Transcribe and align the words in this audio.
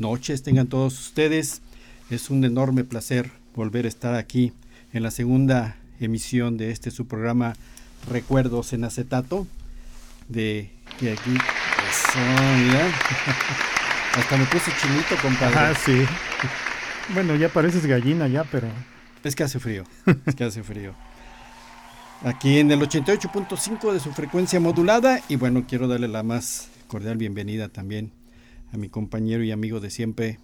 noches 0.00 0.42
tengan 0.42 0.66
todos 0.66 0.98
ustedes. 0.98 1.62
Es 2.10 2.30
un 2.30 2.44
enorme 2.44 2.84
placer 2.84 3.30
volver 3.54 3.84
a 3.84 3.88
estar 3.88 4.14
aquí 4.14 4.52
en 4.92 5.02
la 5.02 5.10
segunda 5.10 5.76
emisión 6.00 6.56
de 6.56 6.70
este 6.70 6.90
su 6.90 7.06
programa 7.06 7.54
Recuerdos 8.08 8.72
en 8.72 8.84
acetato 8.84 9.46
de 10.28 10.70
que 10.98 11.12
aquí 11.12 11.36
hasta 14.14 14.36
me 14.38 14.46
puse 14.46 14.70
chinito 14.80 15.16
compadre. 15.20 15.56
Ah 15.58 15.74
sí. 15.74 16.04
Bueno 17.12 17.36
ya 17.36 17.50
pareces 17.50 17.84
gallina 17.84 18.26
ya 18.26 18.44
pero 18.44 18.68
es 19.22 19.36
que 19.36 19.42
hace 19.42 19.60
frío 19.60 19.84
es 20.24 20.34
que 20.34 20.44
hace 20.44 20.62
frío. 20.62 20.94
Aquí 22.24 22.58
en 22.58 22.70
el 22.70 22.80
88.5 22.80 23.92
de 23.92 24.00
su 24.00 24.12
frecuencia 24.12 24.60
modulada 24.60 25.20
y 25.28 25.36
bueno 25.36 25.64
quiero 25.68 25.86
darle 25.88 26.08
la 26.08 26.22
más 26.22 26.68
cordial 26.88 27.18
bienvenida 27.18 27.68
también 27.68 28.12
a 28.72 28.76
mi 28.76 28.88
compañero 28.88 29.42
y 29.44 29.50
amigo 29.50 29.80
de 29.80 29.90
siempre 29.90 30.38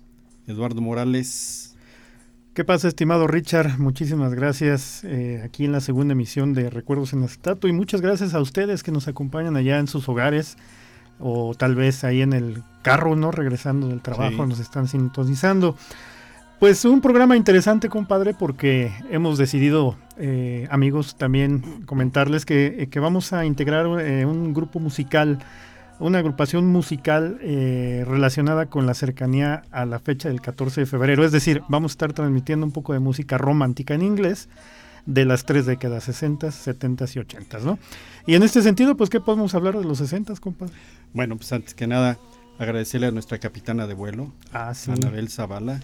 Eduardo 0.47 0.80
Morales 0.80 1.77
¿Qué 2.57 2.65
pasa, 2.65 2.89
estimado 2.89 3.27
Richard? 3.27 3.79
Muchísimas 3.79 4.33
gracias 4.33 5.05
eh, 5.05 5.42
aquí 5.45 5.67
en 5.67 5.73
la 5.73 5.83
segunda 5.83 6.12
emisión 6.12 6.55
de 6.55 6.70
Recuerdos 6.70 7.12
en 7.12 7.23
Acetato 7.23 7.69
y 7.69 7.73
muchas 7.73 8.00
gracias 8.00 8.33
a 8.33 8.41
ustedes 8.41 8.83
que 8.83 8.91
nos 8.91 9.09
acompañan 9.09 9.56
allá 9.56 9.78
en 9.78 9.87
sus 9.87 10.09
hogares 10.09 10.56
o 11.20 11.55
tal 11.55 11.75
vez 11.75 12.03
ahí 12.03 12.23
en 12.23 12.33
el 12.33 12.62
carro, 12.81 13.15
¿no? 13.15 13.31
Regresando 13.31 13.89
del 13.89 14.00
trabajo, 14.00 14.47
nos 14.47 14.59
están 14.59 14.89
sintonizando. 14.89 15.77
Pues 16.59 16.87
un 16.87 17.03
programa 17.03 17.37
interesante, 17.37 17.91
compadre, 17.91 18.33
porque 18.33 18.91
hemos 19.11 19.37
decidido, 19.37 19.98
eh, 20.17 20.67
amigos, 20.70 21.17
también 21.17 21.83
comentarles 21.84 22.47
que, 22.47 22.75
eh, 22.78 22.87
que 22.87 23.00
vamos 23.00 23.34
a 23.34 23.45
integrar 23.45 23.87
un 23.87 24.55
grupo 24.55 24.81
musical 24.81 25.41
una 25.98 26.19
agrupación 26.19 26.66
musical 26.66 27.39
eh, 27.41 28.05
relacionada 28.06 28.66
con 28.66 28.86
la 28.86 28.94
cercanía 28.94 29.62
a 29.70 29.86
la 29.86 29.98
fecha 29.98 30.28
del 30.28 30.41
14 30.41 30.83
de 30.83 30.86
febrero. 30.86 31.25
Es 31.25 31.33
decir, 31.33 31.62
vamos 31.69 31.92
a 31.92 31.94
estar 31.94 32.12
transmitiendo 32.12 32.66
un 32.66 32.72
poco 32.72 32.92
de 32.92 32.98
música 32.98 33.38
romántica 33.38 33.94
en 33.94 34.03
inglés 34.03 34.48
de 35.06 35.25
las 35.25 35.44
tres 35.44 35.66
décadas, 35.66 36.05
60, 36.05 36.50
70 36.50 37.05
y 37.14 37.19
80, 37.20 37.58
¿no? 37.61 37.78
Y 38.27 38.34
en 38.34 38.42
este 38.42 38.61
sentido, 38.61 38.97
pues, 38.97 39.08
¿qué 39.08 39.20
podemos 39.20 39.55
hablar 39.55 39.78
de 39.78 39.84
los 39.84 39.98
60, 39.98 40.34
compadre? 40.36 40.75
Bueno, 41.14 41.36
pues 41.36 41.53
antes 41.53 41.75
que 41.75 41.86
nada, 41.86 42.19
agradecerle 42.58 43.06
a 43.06 43.10
nuestra 43.12 43.38
capitana 43.38 43.86
de 43.86 43.94
vuelo, 43.94 44.33
ah, 44.53 44.72
Anabel 44.88 45.28
Zavala, 45.28 45.81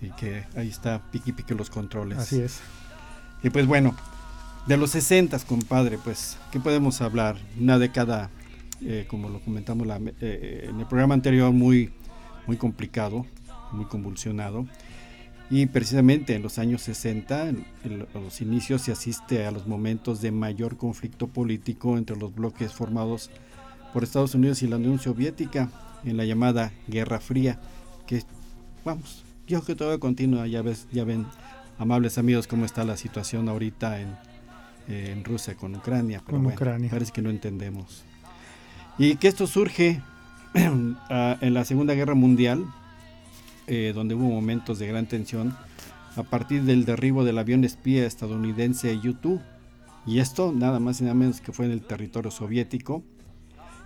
y 0.00 0.10
que 0.10 0.44
ahí 0.56 0.68
está, 0.68 1.02
piqui 1.10 1.32
piqui 1.32 1.54
los 1.54 1.70
controles. 1.70 2.18
Así 2.18 2.40
es. 2.40 2.60
Y 3.42 3.50
pues 3.50 3.66
bueno, 3.66 3.96
de 4.66 4.76
los 4.76 4.90
60, 4.90 5.38
compadre, 5.40 5.98
pues, 5.98 6.38
¿qué 6.52 6.60
podemos 6.60 7.00
hablar? 7.00 7.36
Una 7.58 7.78
década 7.78 8.30
eh, 8.82 9.04
como 9.08 9.28
lo 9.28 9.40
comentamos 9.40 9.86
eh, 10.20 10.66
en 10.68 10.80
el 10.80 10.86
programa 10.86 11.14
anterior, 11.14 11.52
muy, 11.52 11.90
muy 12.46 12.56
complicado, 12.56 13.26
muy 13.72 13.84
convulsionado. 13.84 14.66
Y 15.50 15.66
precisamente 15.66 16.34
en 16.34 16.42
los 16.42 16.58
años 16.58 16.82
60, 16.82 17.48
en, 17.48 17.66
los 18.14 18.40
inicios, 18.40 18.82
se 18.82 18.92
asiste 18.92 19.44
a 19.44 19.50
los 19.50 19.66
momentos 19.66 20.20
de 20.20 20.30
mayor 20.30 20.76
conflicto 20.76 21.26
político 21.26 21.98
entre 21.98 22.16
los 22.16 22.34
bloques 22.34 22.72
formados 22.72 23.30
por 23.92 24.04
Estados 24.04 24.34
Unidos 24.34 24.62
y 24.62 24.68
la 24.68 24.76
Unión 24.76 24.98
Soviética 24.98 25.70
en 26.04 26.16
la 26.16 26.24
llamada 26.24 26.72
Guerra 26.86 27.20
Fría, 27.20 27.60
que, 28.06 28.22
vamos, 28.84 29.24
yo 29.46 29.62
que 29.62 29.74
todo 29.74 29.98
continúa, 29.98 30.46
ya, 30.46 30.62
ves, 30.62 30.86
ya 30.92 31.04
ven, 31.04 31.26
amables 31.78 32.16
amigos, 32.16 32.46
cómo 32.46 32.64
está 32.64 32.84
la 32.84 32.96
situación 32.96 33.48
ahorita 33.48 34.00
en, 34.00 34.16
en 34.88 35.24
Rusia 35.24 35.56
con 35.56 35.74
Ucrania. 35.74 36.20
con 36.20 36.46
Ucrania. 36.46 36.90
Parece 36.90 37.12
que 37.12 37.22
no 37.22 37.30
entendemos. 37.30 38.04
Y 39.00 39.16
que 39.16 39.28
esto 39.28 39.46
surge 39.46 40.02
ah, 41.08 41.38
en 41.40 41.54
la 41.54 41.64
Segunda 41.64 41.94
Guerra 41.94 42.14
Mundial, 42.14 42.66
eh, 43.66 43.92
donde 43.94 44.14
hubo 44.14 44.28
momentos 44.28 44.78
de 44.78 44.88
gran 44.88 45.06
tensión 45.06 45.56
a 46.16 46.22
partir 46.22 46.64
del 46.64 46.84
derribo 46.84 47.24
del 47.24 47.38
avión 47.38 47.64
espía 47.64 48.04
estadounidense 48.06 48.94
U-2. 48.94 49.40
Y 50.04 50.18
esto 50.18 50.52
nada 50.54 50.80
más 50.80 51.00
y 51.00 51.04
nada 51.04 51.14
menos 51.14 51.40
que 51.40 51.50
fue 51.50 51.64
en 51.64 51.72
el 51.72 51.80
territorio 51.80 52.30
soviético. 52.30 53.02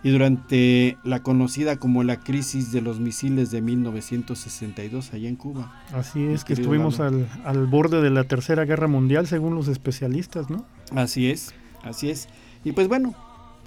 Y 0.02 0.10
durante 0.10 0.98
la 1.04 1.22
conocida 1.22 1.76
como 1.76 2.02
la 2.02 2.18
crisis 2.18 2.72
de 2.72 2.80
los 2.80 2.98
misiles 2.98 3.52
de 3.52 3.62
1962 3.62 5.12
allá 5.12 5.28
en 5.28 5.36
Cuba. 5.36 5.80
Así 5.92 6.24
es, 6.24 6.42
que 6.42 6.54
estuvimos 6.54 6.98
al, 6.98 7.28
al, 7.44 7.66
borde 7.68 8.02
de 8.02 8.10
la 8.10 8.24
Tercera 8.24 8.64
Guerra 8.64 8.88
Mundial 8.88 9.28
según 9.28 9.54
los 9.54 9.68
especialistas, 9.68 10.50
¿no? 10.50 10.66
Así 10.92 11.30
es, 11.30 11.54
así 11.84 12.10
es. 12.10 12.28
Y 12.64 12.72
pues 12.72 12.88
bueno, 12.88 13.14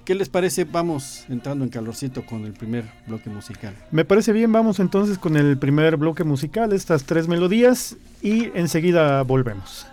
¿Qué 0.08 0.14
les 0.14 0.30
parece? 0.30 0.64
Vamos 0.64 1.26
entrando 1.28 1.66
en 1.66 1.70
calorcito 1.70 2.24
con 2.24 2.46
el 2.46 2.54
primer 2.54 2.86
bloque 3.06 3.28
musical. 3.28 3.74
Me 3.90 4.06
parece 4.06 4.32
bien, 4.32 4.50
vamos 4.50 4.80
entonces 4.80 5.18
con 5.18 5.36
el 5.36 5.58
primer 5.58 5.98
bloque 5.98 6.24
musical, 6.24 6.72
estas 6.72 7.04
tres 7.04 7.28
melodías, 7.28 7.94
y 8.22 8.44
enseguida 8.54 9.22
volvemos. 9.22 9.86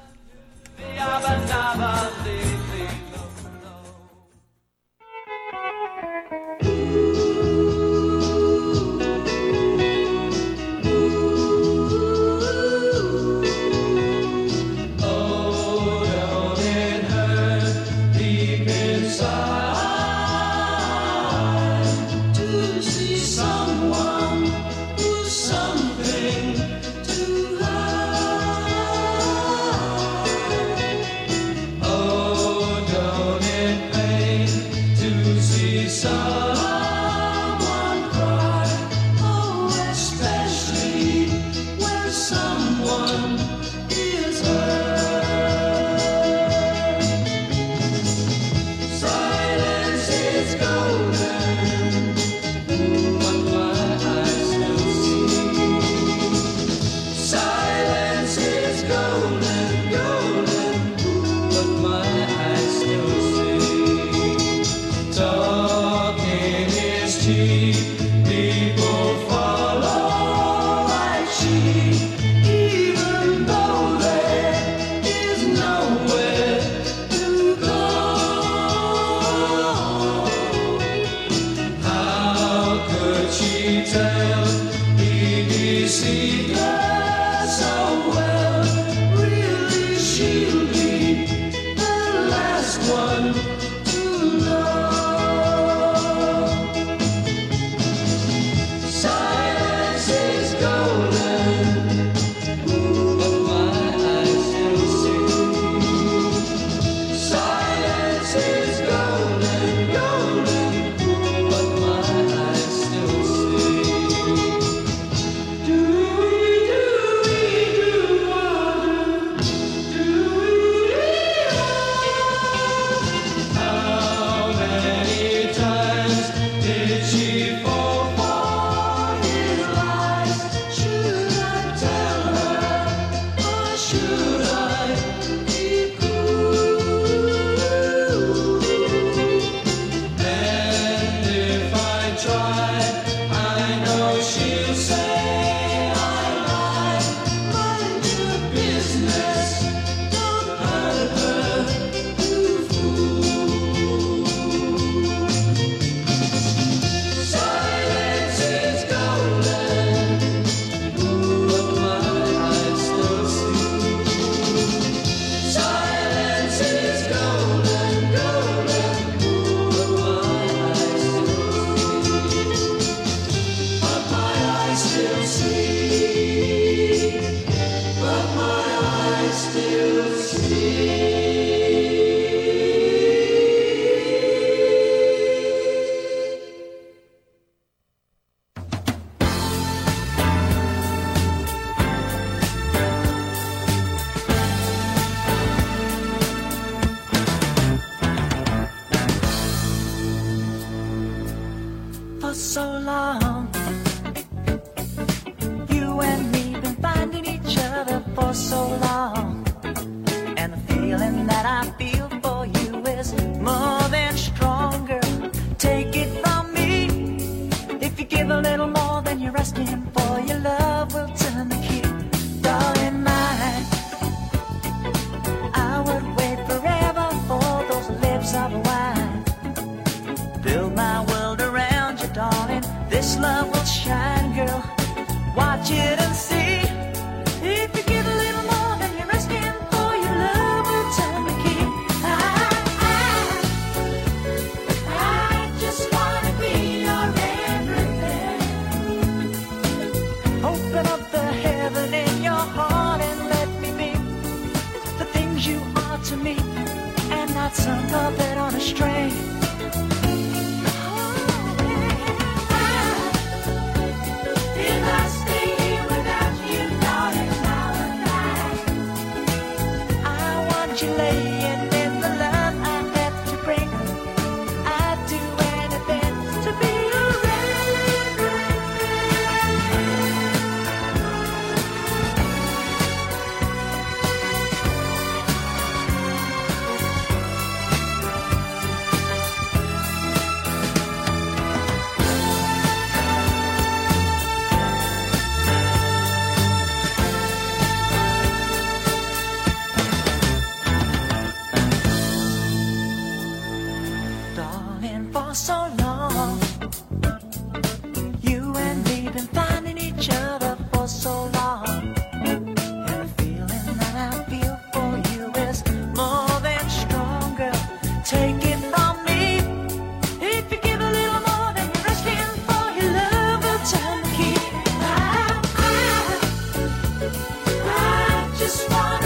With 328.46 328.72
a 328.72 329.05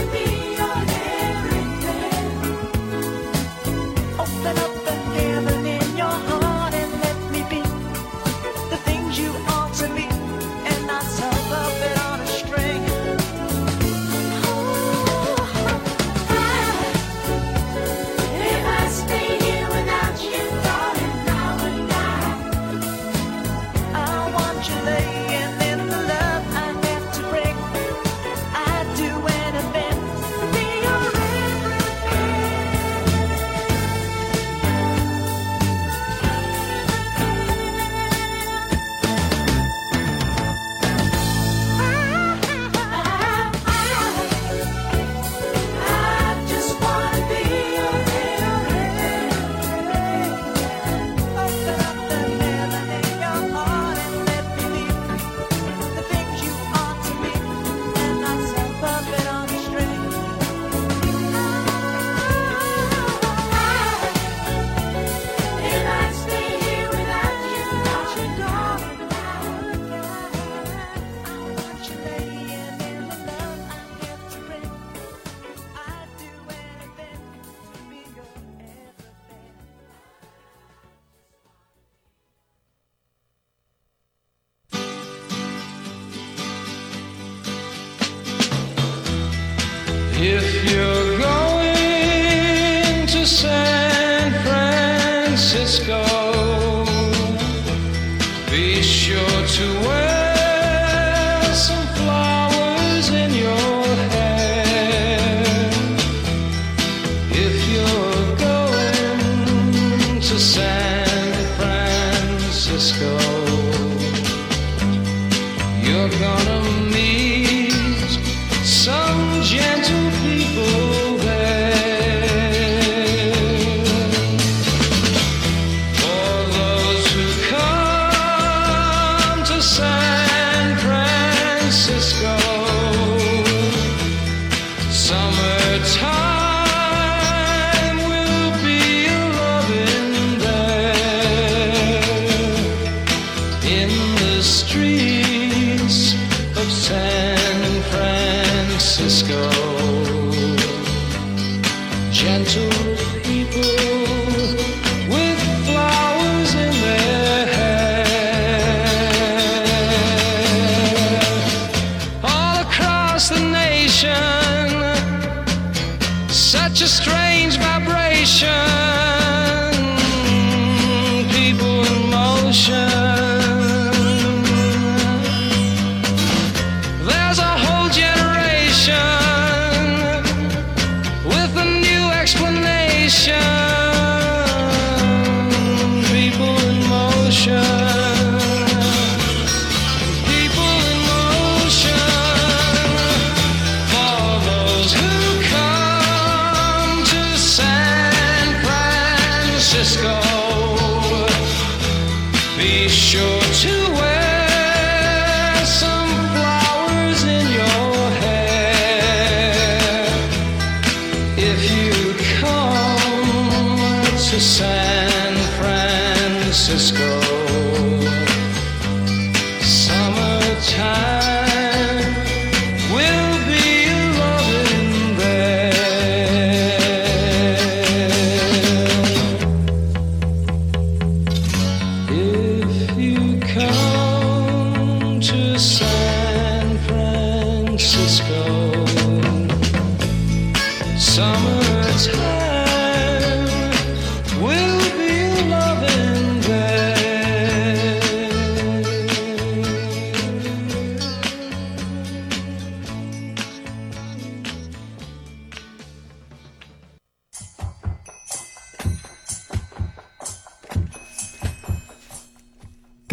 Be 202.60 202.89
sure 202.89 203.39
to 203.39 203.88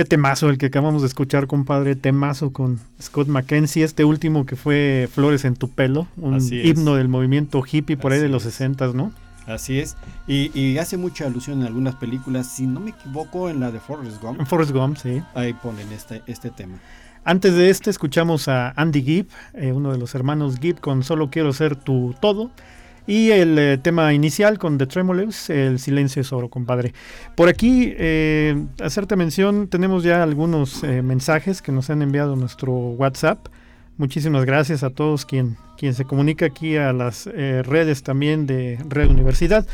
temazo 0.06 0.48
el 0.48 0.58
que 0.58 0.66
acabamos 0.66 1.02
de 1.02 1.08
escuchar, 1.08 1.46
compadre. 1.46 1.96
Temazo 1.96 2.52
con 2.52 2.80
Scott 3.00 3.28
McKenzie. 3.28 3.84
Este 3.84 4.04
último 4.04 4.46
que 4.46 4.56
fue 4.56 5.08
Flores 5.12 5.44
en 5.44 5.56
tu 5.56 5.68
pelo, 5.68 6.06
un 6.16 6.40
himno 6.40 6.94
del 6.94 7.08
movimiento 7.08 7.62
hippie 7.70 7.96
por 7.96 8.12
ahí 8.12 8.20
de 8.20 8.28
los 8.28 8.42
60, 8.44 8.88
¿no? 8.94 9.12
Así 9.46 9.78
es. 9.78 9.96
Y, 10.26 10.78
hace 10.78 10.96
mucha 10.96 11.26
alusión 11.26 11.60
en 11.60 11.66
algunas 11.66 11.94
películas, 11.94 12.48
si 12.48 12.66
no 12.66 12.80
me 12.80 12.90
equivoco, 12.90 13.48
en 13.48 13.60
la 13.60 13.70
de 13.70 13.78
Forrest 13.78 14.20
Gump. 14.20 14.44
Forrest 14.46 14.72
Gump, 14.72 14.96
sí. 14.96 15.22
Ahí 15.34 15.52
ponen 15.52 15.92
este, 15.92 16.22
este 16.26 16.50
tema. 16.50 16.78
Antes 17.25 17.54
de 17.54 17.70
este 17.70 17.90
escuchamos 17.90 18.46
a 18.48 18.70
Andy 18.76 19.02
Gibb, 19.02 19.26
eh, 19.54 19.72
uno 19.72 19.90
de 19.90 19.98
los 19.98 20.14
hermanos 20.14 20.58
Gibb 20.60 20.80
con 20.80 21.02
Solo 21.02 21.28
quiero 21.30 21.52
ser 21.52 21.75
tu 21.75 22.14
todo. 22.20 22.50
Y 23.06 23.30
el 23.30 23.56
eh, 23.58 23.78
tema 23.78 24.12
inicial 24.12 24.58
con 24.58 24.78
The 24.78 24.86
Tremolows, 24.86 25.48
El 25.48 25.78
silencio 25.78 26.22
es 26.22 26.32
oro, 26.32 26.48
compadre. 26.48 26.92
Por 27.36 27.48
aquí, 27.48 27.94
eh, 27.96 28.66
hacerte 28.82 29.14
mención, 29.14 29.68
tenemos 29.68 30.02
ya 30.02 30.25
algunos 30.25 30.82
eh, 30.82 31.02
mensajes 31.02 31.62
que 31.62 31.70
nos 31.70 31.88
han 31.88 32.02
enviado 32.02 32.34
nuestro 32.34 32.72
WhatsApp. 32.72 33.46
Muchísimas 33.96 34.44
gracias 34.44 34.82
a 34.82 34.90
todos 34.90 35.25
quien, 35.25 35.56
quien 35.78 35.94
se 35.94 36.04
comunica 36.04 36.46
aquí 36.46 36.76
a 36.76 36.92
las 36.92 37.26
redes 37.26 38.02
también 38.02 38.46
de 38.46 38.78
Red 38.86 39.08
Universidad. 39.08 39.66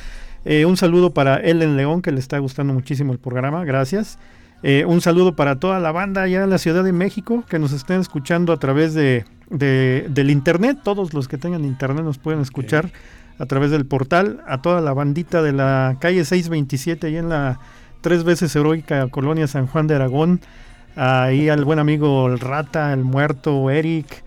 un 0.64 0.76
saludo 0.76 1.10
para 1.10 1.40
Ellen 1.40 1.76
León, 1.76 2.02
que 2.02 2.12
le 2.12 2.20
está 2.20 2.38
gustando 2.38 2.72
muchísimo 2.72 3.12
el 3.12 3.18
programa, 3.18 3.64
gracias. 3.64 4.20
un 4.86 5.00
saludo 5.00 5.34
para 5.34 5.56
toda 5.56 5.80
la 5.80 5.90
banda 5.90 6.22
allá 6.22 6.44
en 6.44 6.50
la 6.50 6.58
Ciudad 6.58 6.84
de 6.84 6.92
México 6.92 7.42
que 7.48 7.58
nos 7.58 7.72
estén 7.72 8.00
escuchando 8.00 8.52
a 8.52 8.58
través 8.58 8.94
de, 8.94 9.24
del 9.50 10.30
internet. 10.30 10.78
Todos 10.84 11.14
los 11.14 11.26
que 11.26 11.36
tengan 11.36 11.64
internet 11.64 12.04
nos 12.04 12.18
pueden 12.18 12.42
escuchar 12.42 12.92
a 13.38 13.46
través 13.46 13.70
del 13.70 13.86
portal 13.86 14.42
a 14.46 14.62
toda 14.62 14.80
la 14.80 14.92
bandita 14.92 15.42
de 15.42 15.52
la 15.52 15.96
calle 16.00 16.24
627 16.24 17.10
y 17.10 17.16
en 17.16 17.28
la 17.28 17.60
tres 18.00 18.24
veces 18.24 18.54
heroica 18.54 19.08
colonia 19.08 19.46
San 19.46 19.66
Juan 19.66 19.86
de 19.86 19.94
Aragón. 19.94 20.40
Ahí 20.94 21.48
al 21.48 21.64
buen 21.64 21.78
amigo 21.78 22.28
el 22.28 22.38
Rata, 22.38 22.92
el 22.92 23.02
Muerto, 23.02 23.70
Eric, 23.70 24.22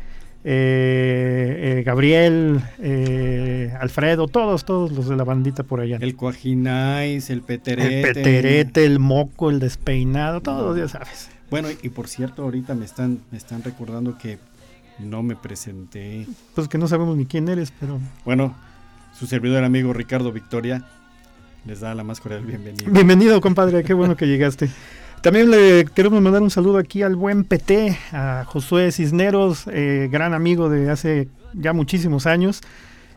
eh, 0.48 1.78
eh, 1.80 1.84
Gabriel, 1.84 2.62
eh, 2.80 3.74
Alfredo, 3.80 4.28
todos, 4.28 4.64
todos 4.64 4.92
los 4.92 5.08
de 5.08 5.16
la 5.16 5.24
bandita 5.24 5.64
por 5.64 5.80
allá. 5.80 5.98
El 6.00 6.16
Coajinais, 6.16 7.30
el 7.30 7.42
Peterete. 7.42 8.02
El 8.02 8.14
Peterete, 8.14 8.86
el 8.86 9.00
Moco, 9.00 9.50
el 9.50 9.60
Despeinado, 9.60 10.42
todos, 10.42 10.78
ya 10.78 10.88
sabes. 10.88 11.30
Bueno, 11.50 11.68
y 11.82 11.90
por 11.90 12.08
cierto, 12.08 12.44
ahorita 12.44 12.74
me 12.76 12.86
están, 12.86 13.20
me 13.32 13.38
están 13.38 13.64
recordando 13.64 14.18
que 14.18 14.40
no 15.00 15.24
me 15.24 15.36
presenté. 15.36 16.28
Pues 16.54 16.68
que 16.68 16.78
no 16.78 16.88
sabemos 16.88 17.18
ni 17.18 17.26
quién 17.26 17.50
eres, 17.50 17.72
pero... 17.80 18.00
Bueno, 18.24 18.56
su 19.18 19.28
servidor 19.28 19.64
amigo 19.64 19.94
Ricardo 19.94 20.32
Victoria 20.32 20.84
les 21.66 21.80
da 21.80 21.96
la 21.96 22.04
más 22.04 22.20
cordial 22.20 22.46
bienvenida. 22.46 22.90
Bienvenido, 22.90 23.42
compadre, 23.42 23.84
qué 23.84 23.94
bueno 23.94 24.16
que 24.16 24.28
llegaste. 24.28 24.70
También 25.22 25.50
le 25.50 25.86
queremos 25.86 26.22
mandar 26.22 26.44
un 26.44 26.52
saludo 26.52 26.78
aquí 26.78 27.02
al 27.02 27.16
buen 27.16 27.44
PT, 27.44 27.98
a 28.12 28.44
Josué 28.46 28.92
Cisneros, 28.92 29.66
eh, 29.72 30.08
gran 30.12 30.36
amigo 30.36 30.70
de 30.70 30.92
hace 30.92 31.28
ya 31.54 31.74
muchísimos 31.74 32.28
años 32.28 32.62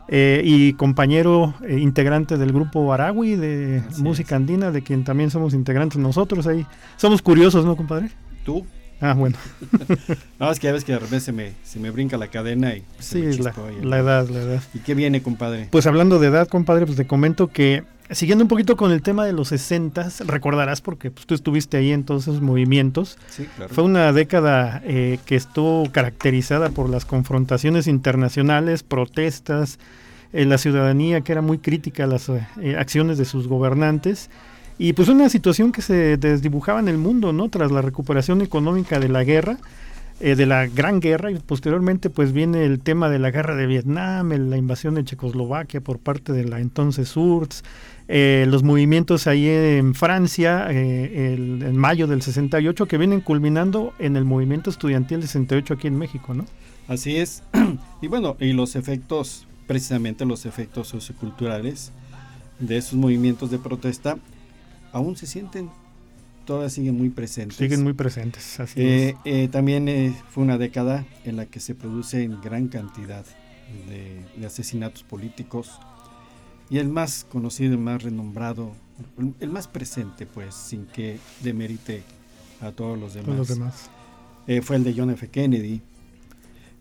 eh, 0.07 0.41
y 0.43 0.73
compañero 0.73 1.53
eh, 1.67 1.77
integrante 1.77 2.37
del 2.37 2.51
grupo 2.51 2.91
Aragui 2.91 3.35
de 3.35 3.83
música 3.97 4.35
andina, 4.35 4.71
de 4.71 4.81
quien 4.81 5.03
también 5.03 5.29
somos 5.29 5.53
integrantes 5.53 5.99
nosotros 5.99 6.47
ahí. 6.47 6.65
Somos 6.97 7.21
curiosos, 7.21 7.65
¿no, 7.65 7.75
compadre? 7.75 8.09
Tú, 8.43 8.65
Ah, 9.01 9.13
bueno. 9.13 9.37
no, 10.39 10.51
es 10.51 10.59
que 10.59 10.67
a 10.67 10.71
veces 10.71 10.85
que 10.85 10.91
de 10.91 10.99
repente 10.99 11.21
se 11.21 11.31
me, 11.31 11.53
se 11.63 11.79
me 11.79 11.89
brinca 11.89 12.17
la 12.17 12.27
cadena 12.27 12.75
y... 12.75 12.83
sí, 12.99 13.21
la, 13.37 13.53
la, 13.81 13.99
edad, 13.99 14.27
la 14.29 14.41
edad. 14.41 14.63
¿Y 14.73 14.79
qué 14.79 14.93
viene, 14.93 15.21
compadre? 15.21 15.67
Pues 15.71 15.87
hablando 15.87 16.19
de 16.19 16.27
edad, 16.27 16.47
compadre, 16.47 16.85
pues 16.85 16.97
te 16.97 17.07
comento 17.07 17.47
que 17.47 17.83
siguiendo 18.11 18.43
un 18.43 18.47
poquito 18.47 18.75
con 18.75 18.91
el 18.91 19.01
tema 19.01 19.25
de 19.25 19.33
los 19.33 19.49
60, 19.49 20.09
recordarás 20.25 20.81
porque 20.81 21.11
pues, 21.11 21.25
tú 21.25 21.35
estuviste 21.35 21.77
ahí 21.77 21.91
en 21.91 22.03
todos 22.03 22.23
esos 22.23 22.41
movimientos. 22.41 23.17
Sí, 23.29 23.47
claro. 23.55 23.73
Fue 23.73 23.83
una 23.83 24.11
década 24.13 24.81
eh, 24.85 25.19
que 25.25 25.35
estuvo 25.35 25.89
caracterizada 25.91 26.69
por 26.69 26.89
las 26.89 27.05
confrontaciones 27.05 27.87
internacionales, 27.87 28.83
protestas, 28.83 29.79
eh, 30.33 30.45
la 30.45 30.57
ciudadanía 30.57 31.21
que 31.21 31.31
era 31.31 31.41
muy 31.41 31.59
crítica 31.59 32.03
a 32.03 32.07
las 32.07 32.29
eh, 32.29 32.75
acciones 32.77 33.17
de 33.17 33.25
sus 33.25 33.47
gobernantes 33.47 34.29
y 34.79 34.93
pues 34.93 35.09
una 35.09 35.27
situación 35.27 35.73
que 35.73 35.81
se 35.81 36.15
desdibujaba 36.15 36.79
en 36.79 36.87
el 36.87 36.97
mundo, 36.97 37.33
¿no? 37.33 37.49
Tras 37.49 37.69
la 37.69 37.81
recuperación 37.81 38.41
económica 38.41 38.97
de 38.97 39.09
la 39.09 39.25
guerra, 39.25 39.57
eh, 40.21 40.35
de 40.35 40.45
la 40.45 40.67
Gran 40.67 41.01
Guerra, 41.01 41.31
y 41.31 41.35
posteriormente 41.35 42.09
pues 42.09 42.31
viene 42.31 42.63
el 42.63 42.79
tema 42.79 43.09
de 43.09 43.19
la 43.19 43.29
guerra 43.29 43.57
de 43.57 43.67
Vietnam, 43.67 44.29
la 44.31 44.55
invasión 44.55 44.95
de 44.95 45.03
Checoslovaquia 45.03 45.81
por 45.81 45.99
parte 45.99 46.31
de 46.31 46.45
la 46.45 46.61
entonces 46.61 47.15
URSS, 47.17 47.65
eh, 48.07 48.45
los 48.47 48.63
movimientos 48.63 49.27
ahí 49.27 49.49
en 49.49 49.95
Francia 49.95 50.67
eh, 50.69 51.35
en 51.35 51.75
mayo 51.75 52.07
del 52.07 52.21
68 52.21 52.87
que 52.87 52.97
vienen 52.97 53.19
culminando 53.19 53.93
en 53.99 54.15
el 54.15 54.23
movimiento 54.23 54.69
estudiantil 54.69 55.19
del 55.19 55.27
68 55.27 55.73
aquí 55.73 55.87
en 55.87 55.97
México, 55.97 56.33
¿no? 56.33 56.45
Así 56.87 57.17
es. 57.17 57.43
y 58.01 58.07
bueno, 58.07 58.37
y 58.39 58.53
los 58.53 58.77
efectos, 58.77 59.45
precisamente 59.67 60.25
los 60.25 60.45
efectos 60.45 60.87
socioculturales 60.87 61.91
de 62.59 62.77
esos 62.77 62.93
movimientos 62.93 63.51
de 63.51 63.59
protesta 63.59 64.17
aún 64.91 65.15
se 65.15 65.27
sienten, 65.27 65.69
todas 66.45 66.73
siguen 66.73 66.97
muy 66.97 67.09
presentes. 67.09 67.57
Siguen 67.57 67.83
muy 67.83 67.93
presentes, 67.93 68.59
así 68.59 68.81
eh, 68.81 69.15
eh, 69.25 69.47
también 69.49 69.87
eh, 69.87 70.15
fue 70.29 70.43
una 70.43 70.57
década 70.57 71.05
en 71.23 71.35
la 71.35 71.45
que 71.45 71.59
se 71.59 71.75
producen 71.75 72.41
gran 72.41 72.69
cantidad 72.69 73.25
de, 73.87 74.45
asesinatos 74.45 75.03
políticos 75.03 75.79
y 76.69 76.79
el 76.79 76.89
más 76.89 77.23
conocido, 77.23 77.73
el 77.73 77.79
más 77.79 78.01
renombrado, 78.01 78.73
el, 79.39 79.49
más 79.49 79.67
presente, 79.67 80.25
pues, 80.25 80.55
sin 80.55 80.85
que 80.87 81.19
demerite 81.43 82.03
a 82.61 82.71
todos 82.71 82.97
los 82.97 83.13
demás. 83.13 83.37
los 83.37 83.47
demás. 83.47 83.89
fue 84.63 84.75
el 84.77 84.83
de 84.83 84.93
John 84.95 85.11
F. 85.11 85.27
Kennedy, 85.29 85.81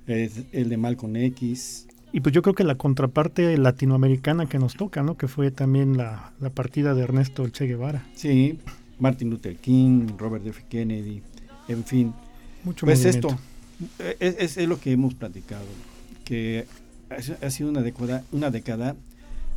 el 0.06 0.68
de 0.68 0.76
Malcolm 0.78 1.14
X, 1.16 1.87
y 2.12 2.20
pues 2.20 2.34
yo 2.34 2.42
creo 2.42 2.54
que 2.54 2.64
la 2.64 2.76
contraparte 2.76 3.56
latinoamericana 3.58 4.46
que 4.46 4.58
nos 4.58 4.74
toca, 4.74 5.02
¿no? 5.02 5.16
Que 5.16 5.28
fue 5.28 5.50
también 5.50 5.96
la, 5.96 6.32
partida 6.54 6.94
de 6.94 7.02
Ernesto 7.02 7.48
Che 7.48 7.66
Guevara. 7.66 8.06
Sí, 8.14 8.58
Martin 8.98 9.30
Luther 9.30 9.56
King, 9.56 10.08
Robert 10.18 10.46
F. 10.46 10.64
Kennedy, 10.68 11.22
en 11.68 11.84
fin. 11.84 12.14
Mucho 12.64 12.86
pues 12.86 13.04
esto, 13.04 13.38
es, 14.18 14.56
es, 14.56 14.68
lo 14.68 14.80
que 14.80 14.92
hemos 14.92 15.14
platicado, 15.14 15.66
que 16.24 16.66
ha 17.40 17.50
sido 17.50 17.70
una 17.70 17.82
década, 17.82 18.24
una 18.32 18.50
década 18.50 18.96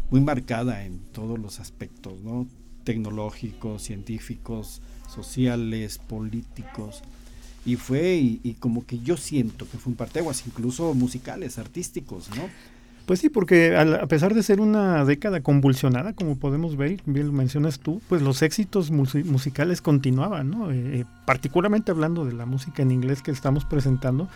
muy 0.10 0.22
marcada 0.22 0.86
en 0.86 1.00
todos 1.14 1.40
los 1.40 1.60
aspectos, 1.60 2.22
¿no? 2.22 2.48
Tecnológicos, 2.84 3.84
científicos, 3.84 4.82
sociales, 5.08 6.00
políticos 6.00 7.04
y 7.66 7.76
fue 7.76 8.16
y, 8.16 8.56
como 8.60 8.86
que 8.86 9.00
yo 9.00 9.18
siento 9.18 9.70
que 9.70 9.78
fue 9.78 9.92
un 9.92 9.98
parteaguas, 9.98 10.46
incluso 10.48 10.94
musicales, 10.94 11.58
artísticos, 11.58 12.30
¿no? 12.36 12.44
Pues 13.06 13.20
sí, 13.20 13.30
porque 13.30 13.76
a 13.76 14.08
pesar 14.08 14.34
de 14.34 14.44
ser 14.44 14.62
una 14.62 15.04
década 15.06 15.42
convulsionada, 15.42 16.14
como 16.14 16.38
podemos 16.38 16.78
ver, 16.78 17.02
bien 17.06 17.28
lo 17.28 17.34
mencionas 17.34 17.80
tú, 17.80 18.02
pues 18.08 18.22
los 18.22 18.42
éxitos 18.42 18.92
musicales 18.92 19.82
continuaban, 19.82 20.50
¿no? 20.50 20.72
Eh, 20.72 21.00
eh, 21.00 21.06
particularmente 21.26 21.92
hablando 21.92 22.26
de 22.26 22.34
la 22.34 22.46
música 22.46 22.84
en 22.84 22.92
inglés 22.92 23.22
que 23.22 23.32
estamos 23.32 23.66
presentando, 23.66 24.30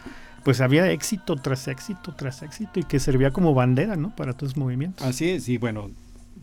pues 0.44 0.62
había 0.62 0.92
éxito 0.92 1.36
tras 1.36 1.68
éxito 1.68 2.14
tras 2.16 2.42
éxito 2.42 2.80
y 2.80 2.84
que 2.84 3.00
servía 3.00 3.32
como 3.32 3.54
bandera, 3.54 3.96
¿no? 3.96 4.16
Para 4.16 4.34
todos 4.34 4.54
los 4.54 4.58
movimientos. 4.58 5.06
Así 5.06 5.30
es, 5.30 5.48
y 5.48 5.58
bueno, 5.58 5.90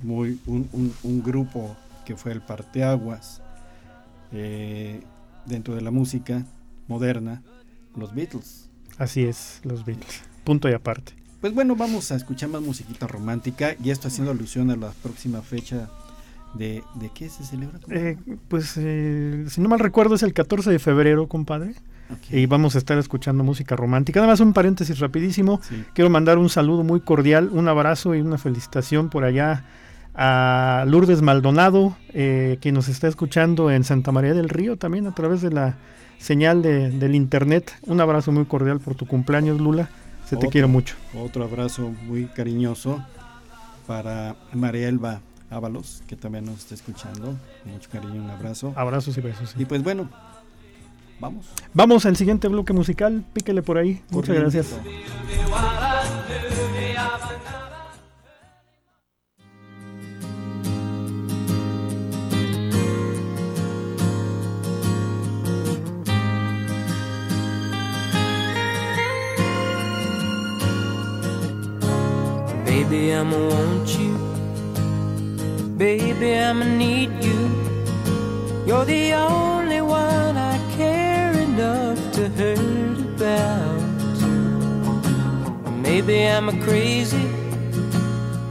muy 0.03 0.41
un, 0.47 0.69
un, 0.73 0.93
un 1.03 1.23
grupo 1.23 1.77
que 2.05 2.17
fue 2.17 2.33
el 2.33 2.41
parteaguas 2.41 3.43
eh, 4.33 5.03
dentro 5.47 5.75
de 5.75 5.83
la 5.83 5.91
música, 5.91 6.45
moderna, 6.89 7.43
los 7.97 8.15
Beatles. 8.15 8.69
Así 8.99 9.25
es, 9.25 9.61
los 9.65 9.85
Beatles. 9.85 10.23
Punto 10.45 10.69
y 10.69 10.73
aparte. 10.73 11.15
Pues 11.41 11.55
bueno, 11.55 11.75
vamos 11.75 12.13
a 12.13 12.17
escuchar 12.17 12.51
más 12.51 12.63
musiquita 12.63 13.07
romántica 13.07 13.75
y 13.83 13.91
esto 13.91 14.09
haciendo 14.09 14.31
alusión 14.31 14.71
a 14.71 14.77
la 14.77 14.91
próxima 15.03 15.43
fecha 15.43 15.91
de, 16.55 16.85
¿de 16.95 17.11
qué 17.15 17.29
se 17.29 17.45
celebra? 17.45 17.81
Eh, 17.91 18.17
pues 18.49 18.75
eh, 18.77 19.45
si 19.49 19.61
no 19.61 19.69
mal 19.69 19.81
recuerdo 19.81 20.15
es 20.15 20.23
el 20.23 20.35
14 20.35 20.71
de 20.71 20.79
febrero, 20.79 21.27
compadre. 21.29 21.75
Y 22.31 22.45
vamos 22.45 22.75
a 22.75 22.79
estar 22.79 22.99
escuchando 22.99 23.43
música 23.43 23.75
romántica. 23.75 24.21
Nada 24.21 24.33
más 24.33 24.41
un 24.41 24.53
paréntesis 24.53 24.99
rapidísimo. 24.99 25.63
Quiero 25.95 26.11
mandar 26.11 26.37
un 26.37 26.51
saludo 26.51 26.85
muy 26.85 27.01
cordial, 27.01 27.49
un 27.53 27.69
abrazo 27.69 28.15
y 28.15 28.21
una 28.21 28.37
felicitación 28.37 29.09
por 29.09 29.25
allá 29.25 29.65
a 30.15 30.85
Lourdes 30.87 31.23
Maldonado, 31.23 31.97
eh, 32.13 32.59
quien 32.61 32.75
nos 32.75 32.89
está 32.89 33.09
escuchando 33.09 33.71
en 33.71 33.83
Santa 33.83 34.13
María 34.13 34.35
del 34.35 34.51
Río 34.51 34.77
también 34.77 35.07
a 35.07 35.15
través 35.15 35.41
de 35.41 35.51
la 35.53 35.77
señal 36.23 36.63
de, 36.63 36.91
del 36.91 37.15
internet. 37.15 37.73
Un 37.87 38.01
abrazo 38.01 38.33
muy 38.33 38.45
cordial 38.45 38.81
por 38.81 38.95
tu 38.95 39.07
cumpleaños, 39.07 39.61
Lula. 39.61 39.91
Se 40.27 40.37
te 40.37 40.49
quiere 40.49 40.67
mucho. 40.67 40.95
Otro 41.21 41.45
abrazo 41.45 41.93
muy 42.07 42.25
cariñoso 42.27 43.05
para 43.87 44.37
María 44.55 44.89
Elba 44.89 45.21
Ábalos, 45.51 46.03
que 46.07 46.17
también 46.17 46.47
nos 46.47 46.61
está 46.61 46.75
escuchando. 46.75 47.37
Mucho 47.67 47.91
cariño, 47.91 48.23
un 48.23 48.31
abrazo. 48.31 48.73
Abrazos 48.77 49.19
y 49.19 49.21
besos. 49.21 49.55
Y 49.59 49.67
pues 49.67 49.83
bueno, 49.83 50.09
vamos. 51.21 51.47
Vamos 51.75 52.07
al 52.07 52.17
siguiente 52.17 52.49
bloque 52.49 52.73
musical. 52.73 53.25
Píquele 53.35 53.61
por 53.63 53.77
ahí. 53.77 54.01
Muchas 54.11 54.37
gracias. 54.37 54.75
Baby, 72.93 73.15
I'ma 73.15 73.39
want 73.49 73.89
you. 73.99 74.13
Baby, 75.79 76.37
I'ma 76.37 76.65
need 76.65 77.11
you. 77.25 77.41
You're 78.67 78.85
the 78.85 79.15
only 79.15 79.81
one 79.81 80.37
I 80.37 80.59
care 80.77 81.33
enough 81.33 81.99
to 82.17 82.29
hurt 82.39 82.99
about. 83.15 83.81
Maybe 85.87 86.27
I'm 86.27 86.51
a 86.51 86.57
crazy, 86.65 87.27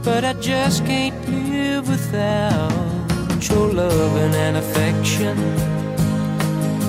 but 0.02 0.24
I 0.24 0.32
just 0.34 0.84
can't 0.86 1.16
live 1.28 1.88
without 1.88 3.48
your 3.48 3.68
loving 3.72 4.34
and 4.46 4.56
affection, 4.56 5.36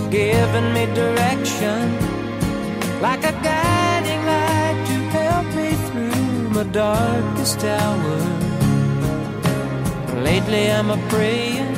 giving 0.09 0.69
me 0.73 0.85
direction 0.95 1.81
like 2.99 3.23
a 3.23 3.31
guiding 3.43 3.82
darkest 6.73 7.63
hour. 7.63 8.17
Lately 10.23 10.71
I'm 10.71 10.89
a 10.89 10.97
praying 11.07 11.73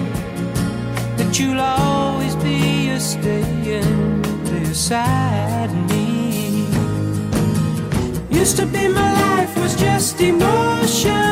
that 1.17 1.38
you'll 1.38 1.60
always 1.60 2.36
be 2.38 2.89
a 2.89 2.99
staying 2.99 4.21
beside 4.43 5.71
me. 5.89 6.65
Used 8.29 8.55
to 8.55 8.65
be 8.65 8.88
my 8.88 9.12
life 9.21 9.58
was 9.58 9.75
just 9.75 10.21
emotions 10.21 11.24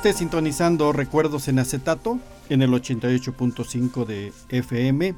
usted 0.00 0.16
sintonizando 0.16 0.94
Recuerdos 0.94 1.48
en 1.48 1.58
Acetato 1.58 2.18
en 2.48 2.62
el 2.62 2.70
88.5 2.70 4.06
de 4.06 4.32
FM 4.48 5.14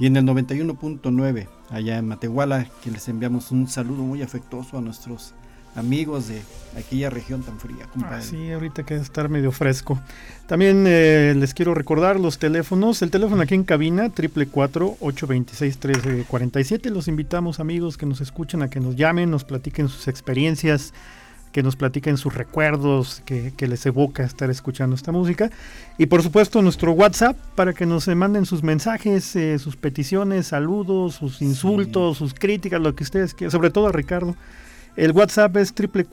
y 0.00 0.06
en 0.06 0.16
el 0.16 0.24
91.9 0.24 1.46
allá 1.70 1.98
en 1.98 2.08
Matehuala, 2.08 2.68
que 2.82 2.90
les 2.90 3.08
enviamos 3.08 3.52
un 3.52 3.68
saludo 3.68 4.02
muy 4.02 4.22
afectuoso 4.22 4.76
a 4.76 4.80
nuestros 4.80 5.34
amigos 5.76 6.26
de 6.26 6.42
aquella 6.76 7.10
región 7.10 7.44
tan 7.44 7.60
fría. 7.60 7.88
Ah, 8.02 8.20
sí, 8.20 8.50
ahorita 8.50 8.82
que 8.82 8.96
estar 8.96 9.28
medio 9.28 9.52
fresco. 9.52 10.00
También 10.48 10.84
eh, 10.88 11.34
les 11.36 11.54
quiero 11.54 11.72
recordar 11.72 12.18
los 12.18 12.40
teléfonos. 12.40 13.02
El 13.02 13.12
teléfono 13.12 13.40
aquí 13.40 13.54
en 13.54 13.62
cabina, 13.62 14.10
triple 14.10 14.48
826 14.52 15.76
1347 15.76 16.90
Los 16.90 17.06
invitamos 17.06 17.60
amigos 17.60 17.96
que 17.96 18.06
nos 18.06 18.20
escuchen 18.20 18.62
a 18.62 18.68
que 18.68 18.80
nos 18.80 18.96
llamen, 18.96 19.30
nos 19.30 19.44
platiquen 19.44 19.88
sus 19.88 20.08
experiencias 20.08 20.92
que 21.54 21.62
nos 21.62 21.76
platiquen 21.76 22.16
sus 22.16 22.34
recuerdos, 22.34 23.22
que, 23.24 23.54
les 23.56 23.86
evoca 23.86 24.24
estar 24.24 24.50
escuchando 24.50 24.96
esta 24.96 25.12
música. 25.12 25.52
Y 25.98 26.06
por 26.06 26.20
supuesto 26.20 26.60
nuestro 26.62 26.90
WhatsApp 26.90 27.36
para 27.54 27.72
que 27.72 27.86
nos 27.86 28.08
manden 28.08 28.44
sus 28.44 28.64
mensajes, 28.64 29.36
eh, 29.36 29.60
sus 29.60 29.76
peticiones, 29.76 30.48
saludos, 30.48 31.14
sus 31.14 31.40
insultos, 31.42 32.18
sus 32.18 32.34
críticas, 32.34 32.80
lo 32.80 32.96
que 32.96 33.04
ustedes 33.04 33.34
quieran, 33.34 33.52
sobre 33.52 33.70
todo 33.70 33.86
a 33.86 33.92
Ricardo. 33.92 34.34
El 34.96 35.12
WhatsApp 35.12 35.56
es 35.58 35.72
triple 35.72 36.04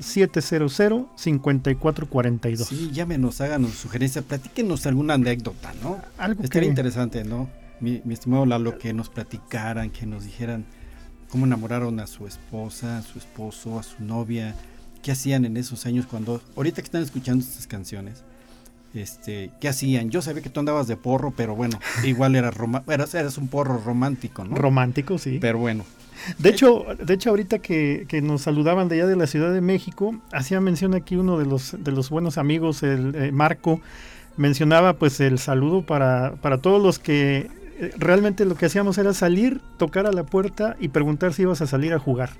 700 0.00 1.06
5442. 1.14 2.66
Sí, 2.66 2.90
llámenos, 2.92 3.40
háganos 3.40 3.70
sugerencias, 3.74 4.24
platíquenos 4.24 4.86
alguna 4.86 5.14
anécdota, 5.14 5.72
¿no? 5.84 6.00
Algo 6.18 6.42
Estaría 6.42 6.68
interesante, 6.68 7.22
¿no? 7.22 7.48
Mi, 7.78 8.02
mi 8.04 8.14
estimado 8.14 8.44
Lalo, 8.44 8.76
que 8.76 8.92
nos 8.92 9.08
platicaran, 9.08 9.90
que 9.90 10.04
nos 10.04 10.24
dijeran 10.24 10.64
cómo 11.28 11.46
enamoraron 11.46 12.00
a 12.00 12.08
su 12.08 12.26
esposa, 12.26 12.98
a 12.98 13.02
su 13.02 13.20
esposo, 13.20 13.78
a 13.78 13.84
su 13.84 14.02
novia, 14.02 14.56
qué 15.02 15.12
hacían 15.12 15.44
en 15.44 15.56
esos 15.56 15.86
años 15.86 16.06
cuando, 16.06 16.40
ahorita 16.56 16.82
que 16.82 16.86
están 16.86 17.02
escuchando 17.02 17.44
estas 17.44 17.66
canciones, 17.66 18.22
este, 18.94 19.52
¿qué 19.60 19.68
hacían? 19.68 20.10
Yo 20.10 20.20
sabía 20.20 20.42
que 20.42 20.50
tú 20.50 20.60
andabas 20.60 20.88
de 20.88 20.96
porro, 20.96 21.32
pero 21.36 21.54
bueno, 21.54 21.78
igual 22.04 22.34
era 22.34 22.52
eras, 22.88 23.14
eras 23.14 23.38
un 23.38 23.48
porro 23.48 23.78
romántico, 23.78 24.44
¿no? 24.44 24.56
Romántico, 24.56 25.18
sí. 25.18 25.38
Pero 25.40 25.58
bueno. 25.58 25.84
De 26.38 26.50
hecho, 26.50 26.84
de 27.02 27.14
hecho 27.14 27.30
ahorita 27.30 27.60
que, 27.60 28.20
nos 28.22 28.42
saludaban 28.42 28.88
de 28.88 28.96
allá 28.96 29.06
de 29.06 29.16
la 29.16 29.26
Ciudad 29.26 29.52
de 29.54 29.62
México, 29.62 30.20
hacía 30.32 30.60
mención 30.60 30.94
aquí 30.94 31.16
uno 31.16 31.38
de 31.38 31.46
los, 31.46 31.76
de 31.82 31.92
los 31.92 32.10
buenos 32.10 32.36
amigos, 32.36 32.82
el 32.82 33.14
eh, 33.14 33.32
Marco, 33.32 33.80
mencionaba 34.36 34.94
pues 34.94 35.18
el 35.20 35.38
saludo 35.38 35.82
para, 35.82 36.34
para 36.42 36.58
todos 36.58 36.82
los 36.82 36.98
que 36.98 37.48
eh, 37.78 37.92
realmente 37.96 38.44
lo 38.44 38.54
que 38.54 38.66
hacíamos 38.66 38.98
era 38.98 39.14
salir, 39.14 39.62
tocar 39.78 40.06
a 40.06 40.12
la 40.12 40.24
puerta 40.24 40.76
y 40.78 40.88
preguntar 40.88 41.32
si 41.32 41.42
ibas 41.42 41.62
a 41.62 41.66
salir 41.66 41.94
a 41.94 41.98
jugar 41.98 42.30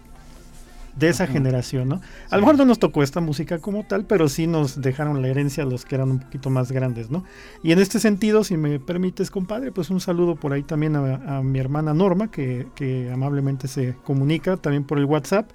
de 0.96 1.08
esa 1.08 1.26
generación, 1.26 1.88
¿no? 1.88 2.00
A 2.30 2.36
lo 2.36 2.42
mejor 2.42 2.58
no 2.58 2.64
nos 2.64 2.78
tocó 2.78 3.02
esta 3.02 3.20
música 3.20 3.58
como 3.58 3.84
tal, 3.84 4.04
pero 4.04 4.28
sí 4.28 4.46
nos 4.46 4.80
dejaron 4.80 5.22
la 5.22 5.28
herencia 5.28 5.62
a 5.62 5.66
los 5.66 5.84
que 5.84 5.94
eran 5.94 6.10
un 6.10 6.18
poquito 6.20 6.50
más 6.50 6.72
grandes, 6.72 7.10
¿no? 7.10 7.24
Y 7.62 7.72
en 7.72 7.78
este 7.78 8.00
sentido, 8.00 8.44
si 8.44 8.56
me 8.56 8.78
permites, 8.80 9.30
compadre, 9.30 9.72
pues 9.72 9.90
un 9.90 10.00
saludo 10.00 10.36
por 10.36 10.52
ahí 10.52 10.62
también 10.62 10.96
a, 10.96 11.42
mi 11.42 11.58
hermana 11.58 11.94
Norma, 11.94 12.30
que, 12.30 13.10
amablemente 13.12 13.68
se 13.68 13.94
comunica 14.04 14.56
también 14.56 14.84
por 14.84 14.98
el 14.98 15.04
WhatsApp. 15.04 15.50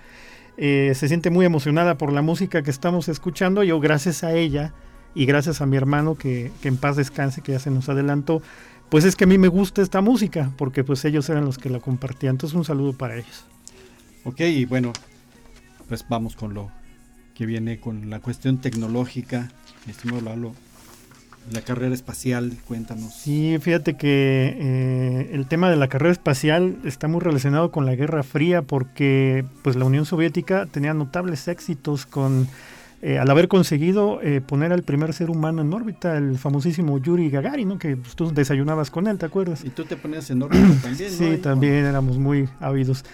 Eh, 0.57 0.93
se 0.95 1.07
siente 1.09 1.29
muy 1.29 1.45
emocionada 1.45 1.97
por 1.97 2.13
la 2.13 2.21
música 2.21 2.63
que 2.63 2.71
estamos 2.71 3.09
escuchando. 3.09 3.63
Yo, 3.63 3.79
gracias 3.79 4.23
a 4.23 4.33
ella 4.33 4.73
y 5.13 5.25
gracias 5.25 5.61
a 5.61 5.65
mi 5.65 5.75
hermano, 5.75 6.15
que, 6.15 6.51
que 6.61 6.69
en 6.69 6.77
paz 6.77 6.95
descanse, 6.95 7.41
que 7.41 7.51
ya 7.51 7.59
se 7.59 7.71
nos 7.71 7.89
adelantó, 7.89 8.41
pues 8.89 9.03
es 9.03 9.15
que 9.15 9.25
a 9.25 9.27
mí 9.27 9.37
me 9.37 9.47
gusta 9.47 9.81
esta 9.81 10.01
música, 10.01 10.51
porque 10.57 10.83
pues 10.83 11.03
ellos 11.05 11.29
eran 11.29 11.45
los 11.45 11.57
que 11.57 11.69
la 11.69 11.79
compartían. 11.79 12.35
Entonces, 12.35 12.55
un 12.55 12.65
saludo 12.65 12.93
para 12.93 13.15
ellos. 13.15 13.45
Ok, 14.23 14.39
y 14.41 14.65
bueno, 14.65 14.91
pues 15.87 16.05
vamos 16.09 16.35
con 16.35 16.53
lo 16.53 16.71
que 17.33 17.45
viene 17.45 17.79
con 17.79 18.09
la 18.09 18.19
cuestión 18.19 18.59
tecnológica. 18.59 19.49
Estimado 19.87 20.21
Lalo, 20.21 20.53
la 21.51 21.61
carrera 21.61 21.93
espacial, 21.93 22.57
cuéntanos. 22.67 23.13
Sí, 23.13 23.57
fíjate 23.61 23.95
que 23.95 24.55
eh, 24.57 25.29
el 25.33 25.45
tema 25.47 25.69
de 25.69 25.75
la 25.75 25.87
carrera 25.87 26.11
espacial 26.11 26.77
está 26.85 27.07
muy 27.07 27.21
relacionado 27.21 27.71
con 27.71 27.85
la 27.85 27.95
Guerra 27.95 28.23
Fría 28.23 28.61
porque 28.61 29.45
pues 29.61 29.75
la 29.75 29.85
Unión 29.85 30.05
Soviética 30.05 30.65
tenía 30.65 30.93
notables 30.93 31.47
éxitos 31.47 32.05
con 32.05 32.47
eh, 33.07 33.19
al 33.19 33.29
haber 33.29 33.47
conseguido 33.47 34.19
eh, 34.23 34.41
poner 34.41 34.73
al 34.73 34.81
primer 34.81 35.13
ser 35.13 35.29
humano 35.29 35.61
en 35.61 35.71
órbita, 35.71 36.17
el 36.17 36.39
famosísimo 36.39 36.97
Yuri 36.97 37.29
Gagarin, 37.29 37.67
¿no? 37.67 37.77
que 37.77 37.97
pues, 37.97 38.15
tú 38.15 38.33
desayunabas 38.33 38.89
con 38.89 39.05
él, 39.05 39.19
¿te 39.19 39.27
acuerdas? 39.27 39.63
Y 39.63 39.69
tú 39.69 39.83
te 39.85 39.95
ponías 39.95 40.27
en 40.31 40.41
órbita 40.41 40.65
también. 40.81 41.11
sí, 41.11 41.37
también 41.37 41.85
éramos 41.85 42.17
muy 42.17 42.49
ávidos. 42.59 43.05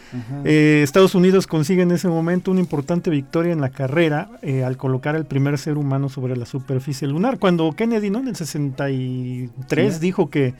Eh, 0.45 0.80
Estados 0.82 1.13
Unidos 1.13 1.45
consigue 1.45 1.82
en 1.82 1.91
ese 1.91 2.08
momento 2.08 2.51
una 2.51 2.62
importante 2.62 3.10
victoria 3.10 3.51
en 3.51 3.60
la 3.60 3.67
carrera 3.67 4.30
al 4.65 4.77
colocar 4.77 5.17
al 5.17 5.25
primer 5.25 5.58
ser 5.58 5.77
humano 5.77 6.08
sobre 6.08 6.38
la 6.38 6.45
superficie 6.45 7.06
lunar. 7.06 7.38
Cuando 7.38 7.69
Kennedy, 7.73 8.10
¿no? 8.10 8.19
en 8.19 8.30
el 8.30 8.38
63, 8.38 9.99
dijo 9.99 10.30
que 10.30 10.54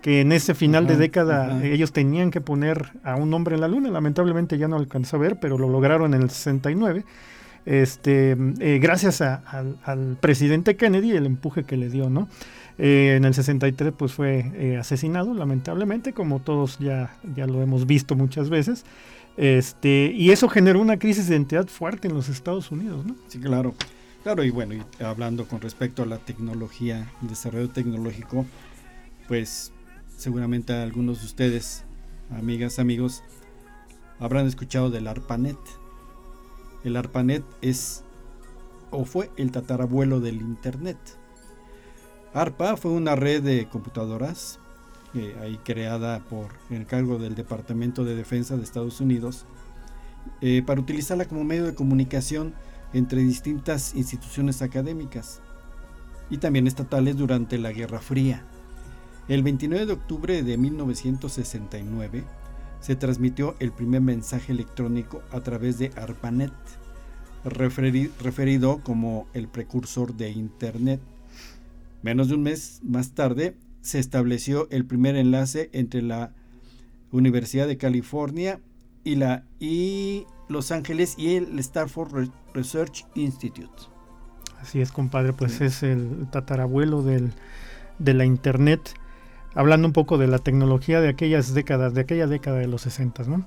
que 0.00 0.20
en 0.20 0.30
ese 0.30 0.54
final 0.54 0.86
de 0.86 0.96
década 0.96 1.60
ellos 1.64 1.90
tenían 1.92 2.30
que 2.30 2.40
poner 2.40 2.92
a 3.02 3.16
un 3.16 3.34
hombre 3.34 3.56
en 3.56 3.62
la 3.62 3.66
luna. 3.66 3.90
Lamentablemente 3.90 4.56
ya 4.56 4.68
no 4.68 4.76
alcanzó 4.76 5.16
a 5.16 5.18
ver, 5.18 5.40
pero 5.40 5.58
lo 5.58 5.68
lograron 5.68 6.14
en 6.14 6.22
el 6.22 6.30
69 6.30 7.04
este, 7.66 8.36
eh, 8.60 8.78
gracias 8.80 9.20
al, 9.20 10.16
presidente 10.20 10.76
Kennedy, 10.76 11.10
el 11.10 11.26
empuje 11.26 11.64
que 11.64 11.76
le 11.76 11.90
dio, 11.90 12.08
¿no? 12.08 12.28
Eh, 12.78 13.14
en 13.16 13.24
el 13.24 13.34
63 13.34 13.92
pues 13.96 14.12
fue 14.12 14.52
eh, 14.54 14.76
asesinado, 14.76 15.34
lamentablemente, 15.34 16.12
como 16.12 16.40
todos 16.40 16.78
ya, 16.78 17.16
ya 17.34 17.46
lo 17.46 17.62
hemos 17.62 17.86
visto 17.86 18.14
muchas 18.14 18.50
veces. 18.50 18.84
Este, 19.36 20.12
y 20.14 20.30
eso 20.30 20.48
generó 20.48 20.80
una 20.80 20.98
crisis 20.98 21.26
de 21.28 21.34
identidad 21.34 21.66
fuerte 21.66 22.08
en 22.08 22.14
los 22.14 22.28
Estados 22.28 22.70
Unidos, 22.70 23.04
¿no? 23.04 23.16
Sí, 23.28 23.38
claro. 23.40 23.74
Claro, 24.22 24.42
y 24.42 24.50
bueno, 24.50 24.74
y 24.74 25.02
hablando 25.02 25.46
con 25.46 25.60
respecto 25.60 26.02
a 26.02 26.06
la 26.06 26.18
tecnología, 26.18 27.12
desarrollo 27.20 27.68
tecnológico, 27.68 28.46
pues 29.28 29.72
seguramente 30.16 30.72
algunos 30.72 31.20
de 31.20 31.26
ustedes, 31.26 31.84
amigas, 32.30 32.78
amigos, 32.78 33.22
habrán 34.18 34.46
escuchado 34.46 34.90
del 34.90 35.06
ARPANET. 35.06 35.58
El 36.86 36.96
ARPANET 36.96 37.42
es 37.62 38.04
o 38.92 39.04
fue 39.04 39.32
el 39.36 39.50
tatarabuelo 39.50 40.20
del 40.20 40.36
Internet. 40.36 40.96
ARPA 42.32 42.76
fue 42.76 42.92
una 42.92 43.16
red 43.16 43.42
de 43.42 43.68
computadoras 43.68 44.60
eh, 45.12 45.58
creada 45.64 46.20
por 46.20 46.50
encargo 46.70 47.18
del 47.18 47.34
Departamento 47.34 48.04
de 48.04 48.14
Defensa 48.14 48.56
de 48.56 48.62
Estados 48.62 49.00
Unidos 49.00 49.46
eh, 50.40 50.62
para 50.64 50.80
utilizarla 50.80 51.24
como 51.24 51.42
medio 51.42 51.64
de 51.64 51.74
comunicación 51.74 52.54
entre 52.92 53.20
distintas 53.20 53.96
instituciones 53.96 54.62
académicas 54.62 55.40
y 56.30 56.38
también 56.38 56.68
estatales 56.68 57.16
durante 57.16 57.58
la 57.58 57.72
Guerra 57.72 57.98
Fría. 57.98 58.44
El 59.26 59.42
29 59.42 59.86
de 59.86 59.92
octubre 59.92 60.42
de 60.44 60.56
1969 60.56 62.22
se 62.80 62.96
transmitió 62.96 63.56
el 63.58 63.72
primer 63.72 64.00
mensaje 64.00 64.52
electrónico 64.52 65.22
a 65.30 65.40
través 65.40 65.78
de 65.78 65.90
ARPANET, 65.96 66.52
referido 67.44 68.80
como 68.82 69.26
el 69.34 69.48
precursor 69.48 70.14
de 70.14 70.30
Internet. 70.30 71.00
Menos 72.02 72.28
de 72.28 72.34
un 72.34 72.42
mes 72.42 72.80
más 72.82 73.12
tarde 73.12 73.56
se 73.80 73.98
estableció 73.98 74.68
el 74.70 74.84
primer 74.84 75.16
enlace 75.16 75.70
entre 75.72 76.02
la 76.02 76.32
Universidad 77.12 77.66
de 77.66 77.78
California 77.78 78.60
y 79.04 79.14
la 79.14 79.44
y 79.60 80.26
Los 80.48 80.72
Ángeles 80.72 81.14
y 81.16 81.36
el 81.36 81.58
Stanford 81.58 82.28
Research 82.52 83.06
Institute. 83.14 83.70
Así 84.60 84.80
es, 84.80 84.90
compadre, 84.90 85.32
pues 85.32 85.60
es 85.60 85.82
el 85.82 86.28
tatarabuelo 86.30 87.02
del, 87.02 87.32
de 87.98 88.14
la 88.14 88.24
Internet 88.24 88.94
hablando 89.56 89.88
un 89.88 89.92
poco 89.92 90.18
de 90.18 90.28
la 90.28 90.38
tecnología 90.38 91.00
de 91.00 91.08
aquellas 91.08 91.54
décadas, 91.54 91.94
de 91.94 92.02
aquella 92.02 92.26
década 92.26 92.58
de 92.58 92.68
los 92.68 92.82
60, 92.82 93.24
¿no? 93.24 93.44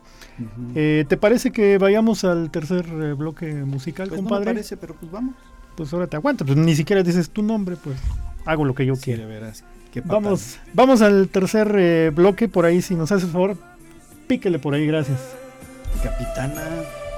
Eh, 0.75 1.05
¿Te 1.07 1.15
parece 1.15 1.51
que 1.51 1.77
vayamos 1.77 2.23
al 2.23 2.49
tercer 2.49 2.85
eh, 2.87 3.13
bloque 3.13 3.53
musical, 3.53 4.09
pues 4.09 4.19
compadre? 4.19 4.45
No 4.45 4.49
me 4.49 4.55
parece, 4.55 4.75
pero 4.75 4.95
pues 4.95 5.11
vamos. 5.11 5.35
Pues 5.75 5.93
ahora 5.93 6.07
te 6.07 6.17
aguanto, 6.17 6.45
pues 6.45 6.57
ni 6.57 6.75
siquiera 6.75 7.03
dices 7.03 7.29
tu 7.29 7.43
nombre, 7.43 7.77
pues 7.81 7.95
hago 8.45 8.65
lo 8.65 8.73
que 8.73 8.85
yo 8.85 8.95
quiero. 8.95 9.27
Verás, 9.27 9.63
vamos, 10.03 10.59
vamos 10.73 11.01
al 11.01 11.29
tercer 11.29 11.73
eh, 11.77 12.11
bloque, 12.13 12.49
por 12.49 12.65
ahí, 12.65 12.81
si 12.81 12.95
nos 12.95 13.11
haces 13.11 13.29
favor, 13.29 13.55
píquele 14.27 14.57
por 14.59 14.73
ahí, 14.73 14.85
gracias. 14.87 15.19
Capitana. 16.03 17.08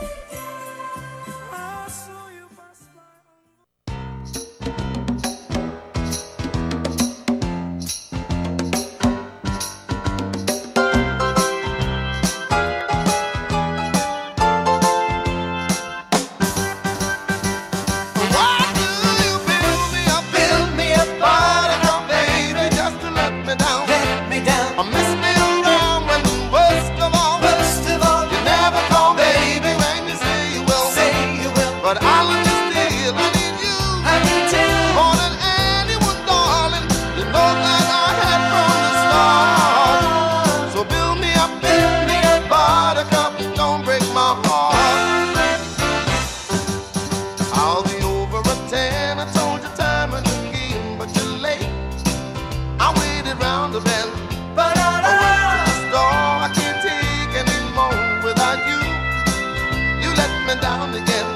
down 60.60 60.92
the. 60.92 61.31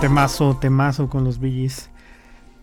Temazo, 0.00 0.56
temazo 0.60 1.08
con 1.08 1.24
los 1.24 1.38
Billys. 1.38 1.90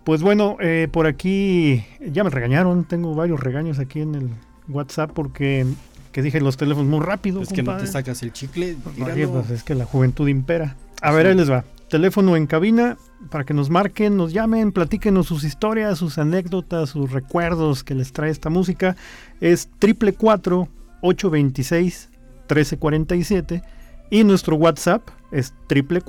Pues 0.04 0.22
bueno, 0.22 0.58
eh, 0.60 0.88
por 0.92 1.08
aquí 1.08 1.84
ya 2.00 2.24
me 2.24 2.30
regañaron. 2.30 2.84
Tengo 2.86 3.16
varios 3.16 3.40
regaños 3.40 3.80
aquí 3.80 4.02
en 4.02 4.16
el 4.16 4.30
WhatsApp 4.68 5.12
porque 5.14 5.66
que 6.12 6.22
dije 6.22 6.42
los 6.42 6.58
teléfonos 6.58 6.90
muy 6.90 7.00
rápido. 7.00 7.42
Es 7.42 7.50
que 7.50 7.64
no 7.64 7.78
te 7.78 7.88
sacas 7.88 8.22
el 8.24 8.34
chicle. 8.34 8.78
Pues 8.84 9.50
es 9.50 9.64
que 9.64 9.76
la 9.76 9.86
juventud 9.86 10.28
impera. 10.28 10.76
A 11.02 11.12
ver, 11.12 11.28
ahí 11.28 11.36
les 11.36 11.50
va. 11.50 11.64
Teléfono 11.90 12.36
en 12.36 12.48
cabina 12.48 12.98
para 13.30 13.44
que 13.44 13.54
nos 13.54 13.70
marquen, 13.70 14.18
nos 14.18 14.34
llamen, 14.34 14.72
platíquenos 14.72 15.28
sus 15.28 15.44
historias, 15.44 16.00
sus 16.00 16.18
anécdotas, 16.18 16.90
sus 16.90 17.12
recuerdos 17.12 17.84
que 17.84 17.96
les 17.96 18.14
trae 18.14 18.32
esta 18.32 18.50
música. 18.50 18.96
Es 19.40 19.70
triple 19.80 20.16
826 20.18 22.10
1347 22.50 23.62
y 24.10 24.24
nuestro 24.24 24.56
WhatsApp 24.56 25.08
es 25.32 25.54
triple 25.68 26.02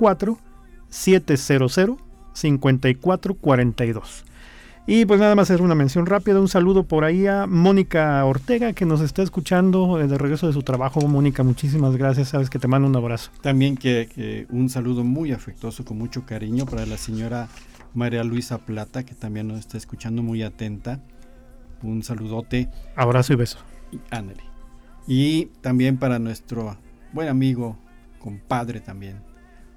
700 0.93 1.97
5442. 2.33 4.25
Y 4.85 5.05
pues 5.05 5.19
nada 5.19 5.33
más 5.33 5.49
hacer 5.49 5.61
una 5.61 5.75
mención 5.75 6.05
rápida, 6.05 6.41
un 6.41 6.49
saludo 6.49 6.83
por 6.83 7.05
ahí 7.05 7.25
a 7.25 7.47
Mónica 7.47 8.23
Ortega 8.25 8.73
que 8.73 8.85
nos 8.85 8.99
está 8.99 9.23
escuchando 9.23 9.99
eh, 9.99 10.07
de 10.07 10.17
regreso 10.17 10.45
de 10.47 10.53
su 10.53 10.61
trabajo. 10.61 10.99
Mónica, 11.07 11.41
muchísimas 11.43 11.95
gracias, 11.95 12.29
sabes 12.29 12.49
que 12.49 12.59
te 12.59 12.67
mando 12.67 12.89
un 12.89 12.95
abrazo. 12.95 13.31
También 13.41 13.77
que, 13.77 14.09
que 14.13 14.45
un 14.49 14.69
saludo 14.69 15.05
muy 15.05 15.31
afectuoso, 15.31 15.85
con 15.85 15.97
mucho 15.97 16.25
cariño 16.25 16.65
para 16.65 16.85
la 16.85 16.97
señora 16.97 17.47
María 17.93 18.25
Luisa 18.25 18.57
Plata, 18.57 19.05
que 19.05 19.15
también 19.15 19.47
nos 19.47 19.59
está 19.59 19.77
escuchando 19.77 20.21
muy 20.21 20.43
atenta. 20.43 20.99
Un 21.81 22.03
saludote. 22.03 22.69
Abrazo 22.97 23.33
y 23.33 23.35
beso. 23.37 23.59
y 23.91 23.99
ándale. 24.09 24.43
Y 25.07 25.45
también 25.61 25.97
para 25.97 26.19
nuestro 26.19 26.77
buen 27.13 27.29
amigo, 27.29 27.77
compadre 28.19 28.81
también, 28.81 29.21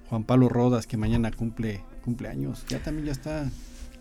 Juan 0.09 0.25
Pablo 0.25 0.49
Rodas, 0.49 0.87
que 0.87 0.97
mañana 0.97 1.31
cumple 1.33 1.83
cumpleaños. 2.05 2.65
Ya 2.69 2.79
también 2.81 3.07
ya 3.07 3.13
está 3.13 3.51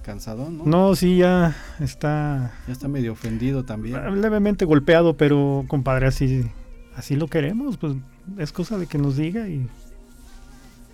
cansado, 0.03 0.49
¿no? 0.51 0.65
No, 0.65 0.95
sí, 0.95 1.17
ya 1.17 1.55
está 1.79 2.53
Ya 2.67 2.73
está 2.73 2.87
medio 2.87 3.13
ofendido 3.13 3.65
también. 3.65 4.21
levemente 4.21 4.65
golpeado, 4.65 5.17
pero 5.17 5.65
compadre, 5.67 6.07
así, 6.07 6.43
así 6.95 7.15
lo 7.15 7.27
queremos, 7.27 7.77
pues 7.77 7.93
es 8.37 8.51
cosa 8.51 8.77
de 8.77 8.85
que 8.87 8.97
nos 8.99 9.17
diga 9.17 9.47
y 9.47 9.67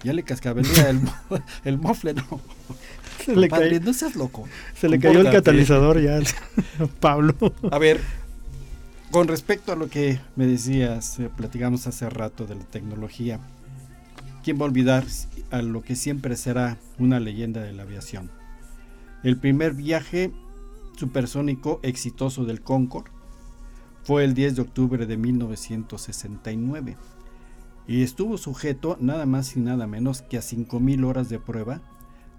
Ya 0.03 0.13
le 0.13 0.23
cascabelea 0.23 0.89
el, 0.89 1.01
el 1.65 1.77
mofle, 1.77 2.13
no. 2.13 2.23
Se 3.25 3.35
le, 3.35 3.49
Compadre, 3.49 3.77
cayó- 3.77 3.85
no 3.85 3.93
seas 3.93 4.15
loco. 4.15 4.47
se 4.73 4.89
le 4.89 4.97
cayó 4.99 5.19
el 5.21 5.29
catalizador 5.29 6.01
ya, 6.01 6.15
al- 6.15 6.25
Pablo. 6.99 7.35
A 7.69 7.77
ver, 7.77 7.99
con 9.11 9.27
respecto 9.27 9.71
a 9.71 9.75
lo 9.75 9.89
que 9.89 10.19
me 10.35 10.47
decías, 10.47 11.19
eh, 11.19 11.29
platicamos 11.35 11.85
hace 11.85 12.09
rato 12.09 12.47
de 12.47 12.55
la 12.55 12.63
tecnología, 12.63 13.39
¿quién 14.43 14.57
va 14.57 14.63
a 14.63 14.69
olvidar 14.69 15.05
a 15.51 15.61
lo 15.61 15.81
que 15.81 15.95
siempre 15.95 16.35
será 16.35 16.77
una 16.97 17.19
leyenda 17.19 17.61
de 17.61 17.73
la 17.73 17.83
aviación? 17.83 18.31
El 19.23 19.37
primer 19.37 19.73
viaje 19.73 20.31
supersónico 20.97 21.79
exitoso 21.83 22.45
del 22.45 22.61
Concorde 22.61 23.11
fue 24.03 24.23
el 24.23 24.33
10 24.33 24.55
de 24.55 24.61
octubre 24.63 25.05
de 25.05 25.17
1969 25.17 26.97
y 27.87 28.03
estuvo 28.03 28.37
sujeto 28.37 28.97
nada 28.99 29.25
más 29.25 29.55
y 29.55 29.59
nada 29.59 29.87
menos 29.87 30.21
que 30.21 30.37
a 30.37 30.41
5.000 30.41 31.05
horas 31.05 31.29
de 31.29 31.39
prueba 31.39 31.81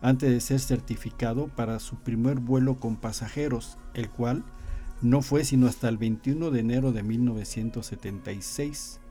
antes 0.00 0.30
de 0.30 0.40
ser 0.40 0.60
certificado 0.60 1.48
para 1.48 1.78
su 1.78 1.96
primer 1.96 2.40
vuelo 2.40 2.80
con 2.80 2.96
pasajeros, 2.96 3.76
el 3.94 4.10
cual 4.10 4.44
no 5.00 5.22
fue 5.22 5.44
sino 5.44 5.68
hasta 5.68 5.88
el 5.88 5.98
21 5.98 6.50
de 6.50 6.60
enero 6.60 6.92
de 6.92 7.02
1976. 7.02 9.01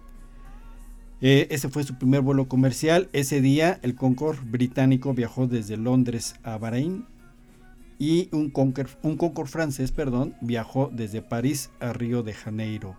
Eh, 1.21 1.47
ese 1.51 1.69
fue 1.69 1.83
su 1.83 1.95
primer 1.95 2.21
vuelo 2.21 2.47
comercial. 2.47 3.09
Ese 3.13 3.41
día 3.41 3.79
el 3.83 3.95
Concorde 3.95 4.39
británico 4.43 5.13
viajó 5.13 5.47
desde 5.47 5.77
Londres 5.77 6.35
a 6.43 6.57
Bahrein 6.57 7.05
y 7.99 8.27
un 8.31 8.49
Concorde, 8.49 8.89
un 9.03 9.17
Concorde 9.17 9.49
francés 9.51 9.91
perdón, 9.91 10.33
viajó 10.41 10.89
desde 10.91 11.21
París 11.21 11.69
a 11.79 11.93
Río 11.93 12.23
de 12.23 12.33
Janeiro. 12.33 12.95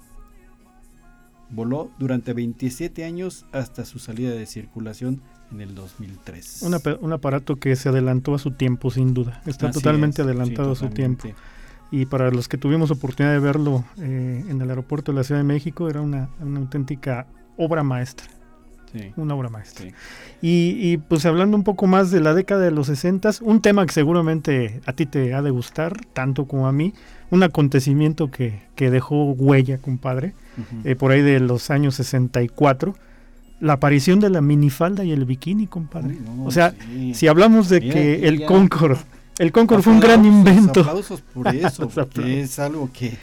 Voló 1.50 1.90
durante 1.98 2.32
27 2.32 3.04
años 3.04 3.44
hasta 3.52 3.84
su 3.84 3.98
salida 3.98 4.30
de 4.30 4.46
circulación 4.46 5.20
en 5.50 5.60
el 5.60 5.74
2003. 5.74 6.62
Un, 6.62 6.74
apa- 6.74 6.96
un 7.00 7.12
aparato 7.12 7.56
que 7.56 7.76
se 7.76 7.90
adelantó 7.90 8.34
a 8.34 8.38
su 8.38 8.52
tiempo, 8.52 8.90
sin 8.90 9.12
duda. 9.12 9.42
Está 9.44 9.68
Así 9.68 9.78
totalmente 9.80 10.22
es, 10.22 10.26
adelantado 10.28 10.74
sí, 10.74 10.84
a 10.84 10.88
su 10.88 10.94
tiempo. 10.94 11.28
Y 11.90 12.06
para 12.06 12.30
los 12.30 12.48
que 12.48 12.56
tuvimos 12.56 12.90
oportunidad 12.90 13.34
de 13.34 13.40
verlo 13.40 13.84
eh, 13.98 14.44
en 14.48 14.62
el 14.62 14.70
aeropuerto 14.70 15.12
de 15.12 15.16
la 15.16 15.24
Ciudad 15.24 15.40
de 15.40 15.44
México, 15.44 15.90
era 15.90 16.00
una, 16.00 16.30
una 16.40 16.60
auténtica 16.60 17.26
obra 17.56 17.82
maestra. 17.82 18.26
Sí, 18.92 19.12
Una 19.16 19.34
obra 19.34 19.48
maestra. 19.48 19.86
sí. 19.86 19.94
Y, 20.42 20.76
y, 20.80 20.96
pues 20.98 21.24
hablando 21.24 21.56
un 21.56 21.64
poco 21.64 21.86
más 21.86 22.10
de 22.10 22.20
la 22.20 22.34
década 22.34 22.60
de 22.62 22.72
los 22.72 22.88
60, 22.88 23.30
un 23.40 23.62
tema 23.62 23.86
que 23.86 23.92
seguramente 23.92 24.80
a 24.86 24.92
ti 24.92 25.06
te 25.06 25.32
ha 25.34 25.40
de 25.40 25.50
gustar, 25.50 26.04
tanto 26.12 26.46
como 26.46 26.66
a 26.66 26.72
mí, 26.72 26.92
un 27.30 27.42
acontecimiento 27.42 28.30
que, 28.30 28.60
que 28.74 28.90
dejó 28.90 29.30
huella, 29.32 29.78
compadre, 29.78 30.34
eh, 30.84 30.96
por 30.96 31.12
ahí 31.12 31.22
de 31.22 31.40
los 31.40 31.70
años 31.70 31.94
64, 31.94 32.94
la 33.60 33.74
aparición 33.74 34.20
de 34.20 34.28
la 34.28 34.42
minifalda 34.42 35.04
y 35.04 35.12
el 35.12 35.24
bikini, 35.24 35.66
compadre. 35.66 36.16
Uy, 36.16 36.20
no, 36.20 36.44
o 36.44 36.50
sea, 36.50 36.74
sí. 36.92 37.14
si 37.14 37.28
hablamos 37.28 37.68
de 37.70 37.80
Mira, 37.80 37.94
que 37.94 38.28
el 38.28 38.44
Concorde, 38.44 38.98
el 39.38 39.52
Concorde 39.52 39.82
fue 39.82 39.92
un 39.94 40.00
gran 40.00 40.24
invento. 40.26 40.80
Aplausos 40.80 41.22
por 41.22 41.48
eso, 41.54 41.88
porque 41.88 42.42
es 42.42 42.58
algo 42.58 42.90
que 42.92 43.16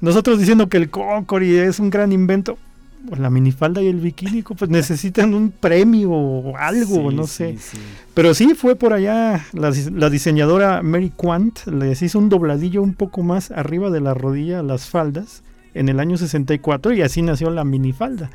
Nosotros 0.00 0.38
diciendo 0.38 0.68
que 0.68 0.76
el 0.76 0.90
Concorde 0.90 1.66
es 1.66 1.80
un 1.80 1.90
gran 1.90 2.12
invento, 2.12 2.58
pues 3.06 3.20
la 3.20 3.30
minifalda 3.30 3.80
y 3.82 3.86
el 3.86 4.00
bikini 4.00 4.42
pues 4.42 4.70
necesitan 4.70 5.34
un 5.34 5.50
premio 5.50 6.10
o 6.10 6.56
algo, 6.56 7.10
Sí, 7.10 7.16
no 7.16 7.26
sé. 7.26 7.56
sí. 7.58 7.78
Pero 8.14 8.34
sí 8.34 8.54
fue 8.54 8.76
por 8.76 8.92
allá 8.92 9.44
la, 9.52 9.70
dis- 9.70 9.90
la 9.92 10.10
diseñadora 10.10 10.82
Mary 10.82 11.12
Quant, 11.16 11.66
les 11.66 12.02
hizo 12.02 12.18
un 12.18 12.28
dobladillo 12.28 12.82
un 12.82 12.94
poco 12.94 13.22
más 13.22 13.50
arriba 13.50 13.90
de 13.90 14.00
la 14.00 14.14
rodilla 14.14 14.60
a 14.60 14.62
las 14.62 14.88
faldas 14.88 15.42
en 15.74 15.88
el 15.88 16.00
año 16.00 16.16
64 16.16 16.92
y 16.94 17.02
así 17.02 17.22
nació 17.22 17.50
la 17.50 17.64
minifalda, 17.64 18.30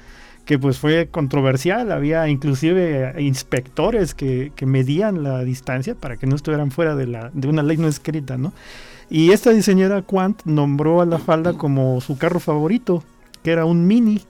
que 0.46 0.60
pues 0.60 0.78
fue 0.78 1.08
controversial, 1.10 1.92
había 1.92 2.28
inclusive 2.28 3.16
inspectores 3.20 4.14
que, 4.14 4.52
que 4.56 4.66
medían 4.66 5.24
la 5.24 5.44
distancia 5.44 5.96
para 5.96 6.18
que 6.18 6.28
no 6.28 6.36
estuvieran 6.36 6.72
fuera 6.72 6.96
de, 6.96 7.08
la, 7.08 7.32
de 7.34 7.48
una 7.48 7.64
ley 7.64 7.78
no 7.78 7.88
escrita, 7.88 8.38
¿no? 8.38 8.54
Y 9.10 9.32
esta 9.32 9.50
diseñadora 9.52 10.04
Quant 10.04 10.42
nombró 10.46 11.02
a 11.02 11.06
la 11.06 11.18
falda 11.20 11.54
como 11.54 12.00
su 12.00 12.18
carro 12.18 12.40
favorito, 12.40 13.04
que 13.44 13.52
era 13.52 13.66
un 13.66 13.86
mini. 13.86 14.22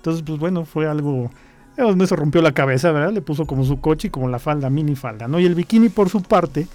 Entonces, 0.00 0.22
pues 0.26 0.38
bueno, 0.38 0.64
fue 0.64 0.88
algo... 0.88 1.30
no 1.76 2.06
se 2.06 2.16
rompió 2.16 2.40
la 2.40 2.52
cabeza, 2.52 2.90
¿verdad? 2.90 3.12
Le 3.12 3.20
puso 3.20 3.44
como 3.44 3.64
su 3.64 3.80
coche 3.80 4.08
y 4.08 4.10
como 4.10 4.28
la 4.28 4.38
falda, 4.38 4.70
mini 4.70 4.96
falda, 4.96 5.28
¿no? 5.28 5.38
Y 5.38 5.44
el 5.44 5.54
bikini, 5.54 5.90
por 5.90 6.08
su 6.08 6.22
parte, 6.22 6.66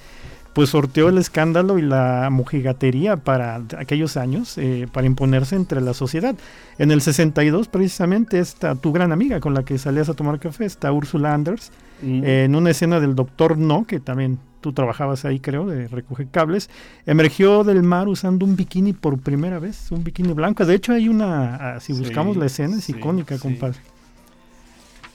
pues 0.56 0.70
sorteó 0.70 1.10
el 1.10 1.18
escándalo 1.20 1.78
y 1.78 1.84
la 1.84 2.30
mojigatería 2.32 3.18
para 3.18 3.62
aquellos 3.78 4.18
años, 4.18 4.58
eh, 4.58 4.88
para 4.92 5.06
imponerse 5.06 5.56
entre 5.56 5.82
la 5.82 5.94
sociedad. 5.94 6.34
En 6.80 6.90
el 6.92 7.02
62, 7.02 7.68
precisamente, 7.68 8.40
esta 8.40 8.74
tu 8.74 8.92
gran 8.92 9.12
amiga 9.12 9.40
con 9.42 9.54
la 9.54 9.64
que 9.64 9.78
salías 9.78 10.10
a 10.10 10.14
tomar 10.16 10.40
café, 10.40 10.66
está 10.66 10.92
Ursula 10.92 11.34
Anders, 11.34 11.72
Mm. 12.02 12.24
eh, 12.26 12.44
en 12.46 12.56
una 12.56 12.72
escena 12.72 13.00
del 13.00 13.16
Doctor 13.16 13.58
No, 13.58 13.86
que 13.86 14.00
también 14.00 14.40
tú 14.62 14.74
trabajabas 14.74 15.26
ahí, 15.26 15.40
creo, 15.40 15.66
de 15.68 15.88
recoger 15.88 16.28
cables, 16.30 16.70
emergió 17.06 17.64
del 17.64 17.84
mar 17.84 18.08
usando 18.08 18.46
un 18.46 18.56
bikini 18.56 18.94
por 18.94 19.20
primera 19.20 19.60
vez, 19.60 19.92
un 19.92 20.04
bikini 20.04 20.34
blanco. 20.34 20.66
De 20.66 20.74
hecho, 20.76 20.94
hay 20.94 21.08
una, 21.10 21.56
ah, 21.76 21.80
si 21.80 21.94
Sí, 21.94 22.00
buscamos 22.00 22.36
la 22.38 22.46
escena, 22.48 22.78
es 22.78 22.86
sí, 22.86 22.94
icónica, 22.94 23.36
sí. 23.36 23.42
compadre. 23.42 23.78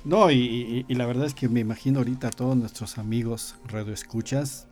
No, 0.04 0.30
y, 0.30 0.36
y- 0.36 0.84
y 0.88 0.94
la 0.94 1.04
verdad 1.06 1.26
es 1.26 1.34
que 1.34 1.48
me 1.48 1.60
imagino 1.60 1.98
ahorita 1.98 2.28
a 2.28 2.30
todos 2.30 2.56
nuestros 2.56 2.96
amigos 2.96 3.56
radioescuchas 3.68 4.66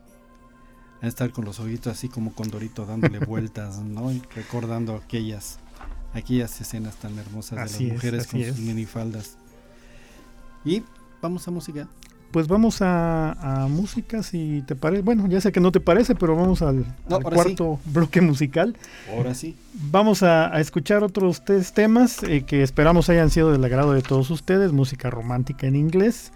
a 1.00 1.06
estar 1.06 1.30
con 1.30 1.44
los 1.44 1.60
ojitos 1.60 1.92
así 1.92 2.08
como 2.08 2.32
condorito 2.32 2.86
dándole 2.86 3.18
vueltas, 3.20 3.78
¿no? 3.82 4.12
Y 4.12 4.22
recordando 4.34 4.96
aquellas 4.96 5.58
aquellas 6.14 6.60
escenas 6.60 6.96
tan 6.96 7.18
hermosas 7.18 7.50
de 7.50 7.56
las 7.64 7.80
es, 7.80 7.92
mujeres 7.92 8.26
con 8.26 8.40
sus 8.40 8.48
es. 8.50 8.58
minifaldas. 8.58 9.36
Y 10.64 10.82
vamos 11.20 11.46
a 11.46 11.50
música. 11.50 11.88
Pues 12.30 12.46
vamos 12.46 12.82
a, 12.82 13.62
a 13.62 13.68
música, 13.68 14.22
si 14.22 14.62
te 14.66 14.76
parece. 14.76 15.02
Bueno, 15.02 15.26
ya 15.28 15.40
sé 15.40 15.50
que 15.50 15.60
no 15.60 15.72
te 15.72 15.80
parece, 15.80 16.14
pero 16.14 16.36
vamos 16.36 16.60
al, 16.60 16.80
No, 17.08 17.16
al 17.16 17.24
ahora 17.24 17.36
cuarto 17.36 17.80
bloque 17.86 18.20
musical. 18.20 18.76
Ahora 19.16 19.34
sí. 19.34 19.56
Vamos 19.90 20.22
a, 20.22 20.54
a 20.54 20.60
escuchar 20.60 21.02
otros 21.02 21.42
tres 21.42 21.72
temas 21.72 22.22
eh, 22.24 22.44
que 22.44 22.62
esperamos 22.62 23.08
hayan 23.08 23.30
sido 23.30 23.50
del 23.50 23.64
agrado 23.64 23.94
de 23.94 24.02
todos 24.02 24.30
ustedes. 24.30 24.72
Música 24.72 25.08
romántica 25.08 25.66
en 25.66 25.76
inglés. 25.76 26.32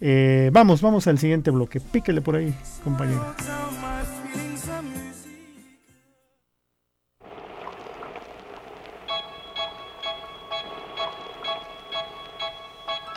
Eh, 0.00 0.50
vamos, 0.52 0.80
vamos 0.82 1.06
al 1.06 1.18
siguiente 1.18 1.50
bloque. 1.50 1.80
Píquele 1.80 2.20
por 2.20 2.36
ahí, 2.36 2.54
compañero. 2.84 3.34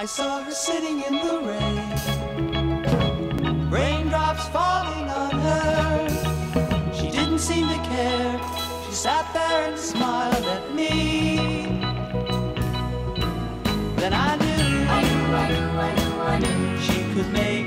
I 0.02 0.06
saw 0.06 0.42
her 0.42 0.52
sitting 0.52 1.04
in 1.04 1.16
the 1.16 1.40
rain, 1.46 1.76
raindrops 3.70 4.48
falling 4.48 5.10
on 5.10 5.32
her. 5.32 6.08
She 6.94 7.12
didn't 7.12 7.40
seem 7.40 7.68
to 7.68 7.78
care. 7.84 8.40
She 8.86 8.94
sat 8.94 9.26
there 9.34 9.68
and 9.68 9.78
smiled 9.78 10.46
at 10.46 10.74
me. 10.74 11.09
Knew 17.20 17.26
she 17.26 17.34
could 17.34 17.34
make 17.34 17.54
me 17.54 17.59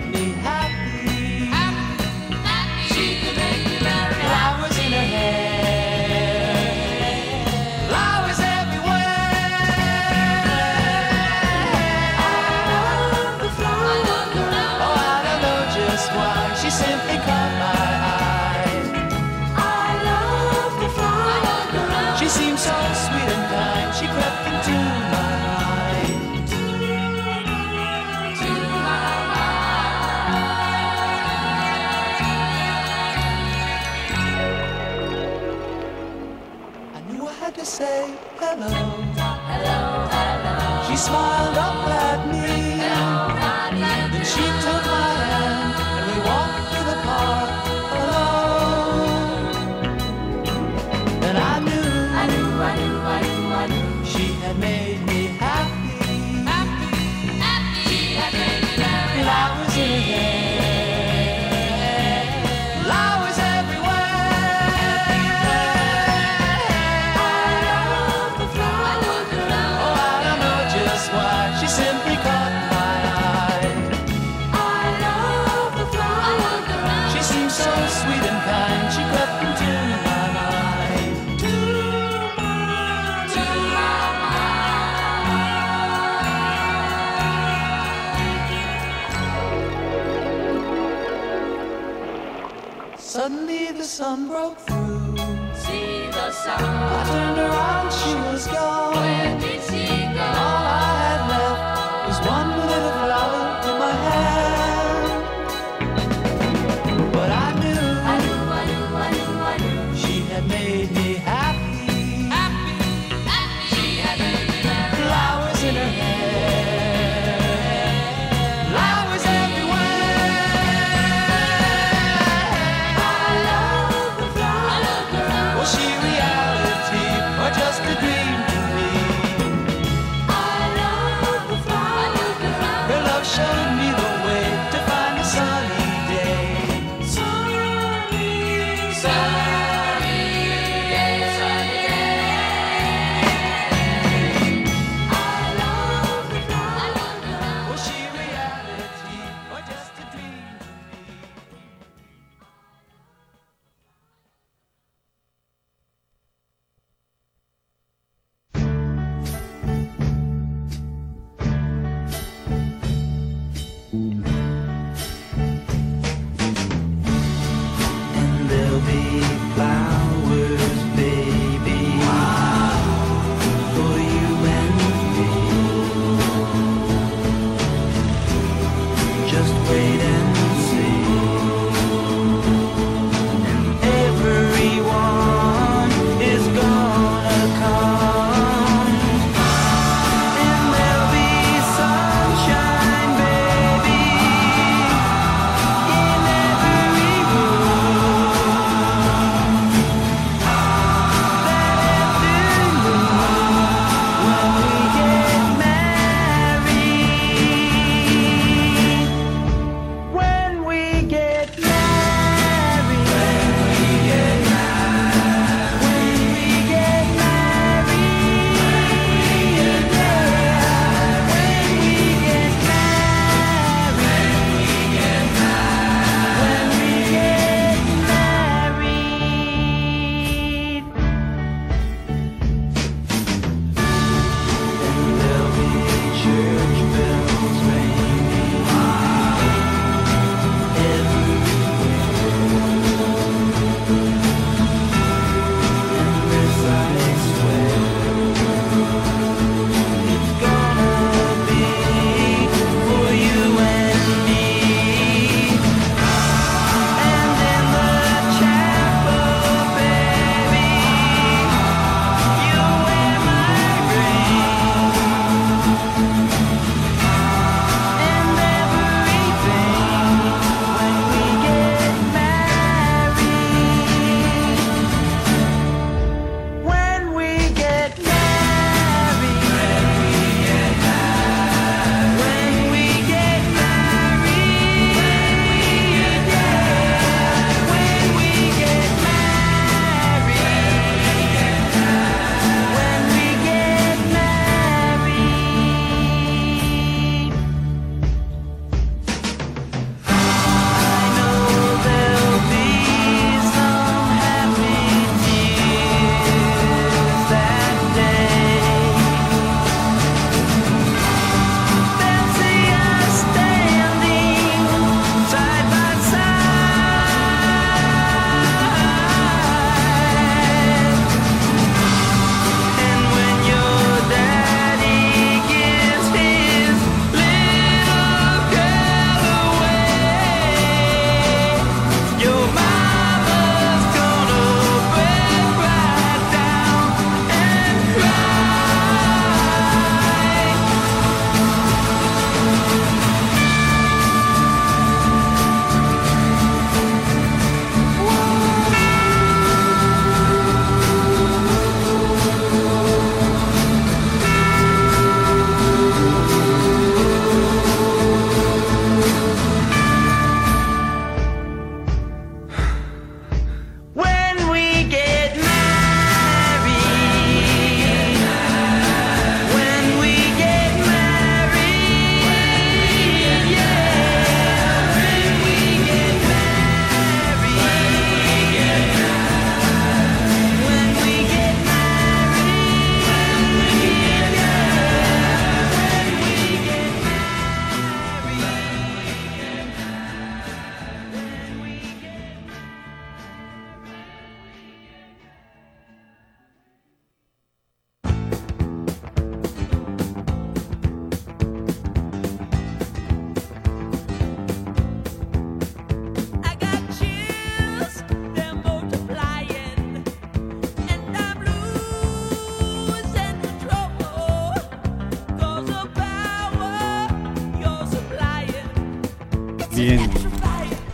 Bien, 419.83 419.99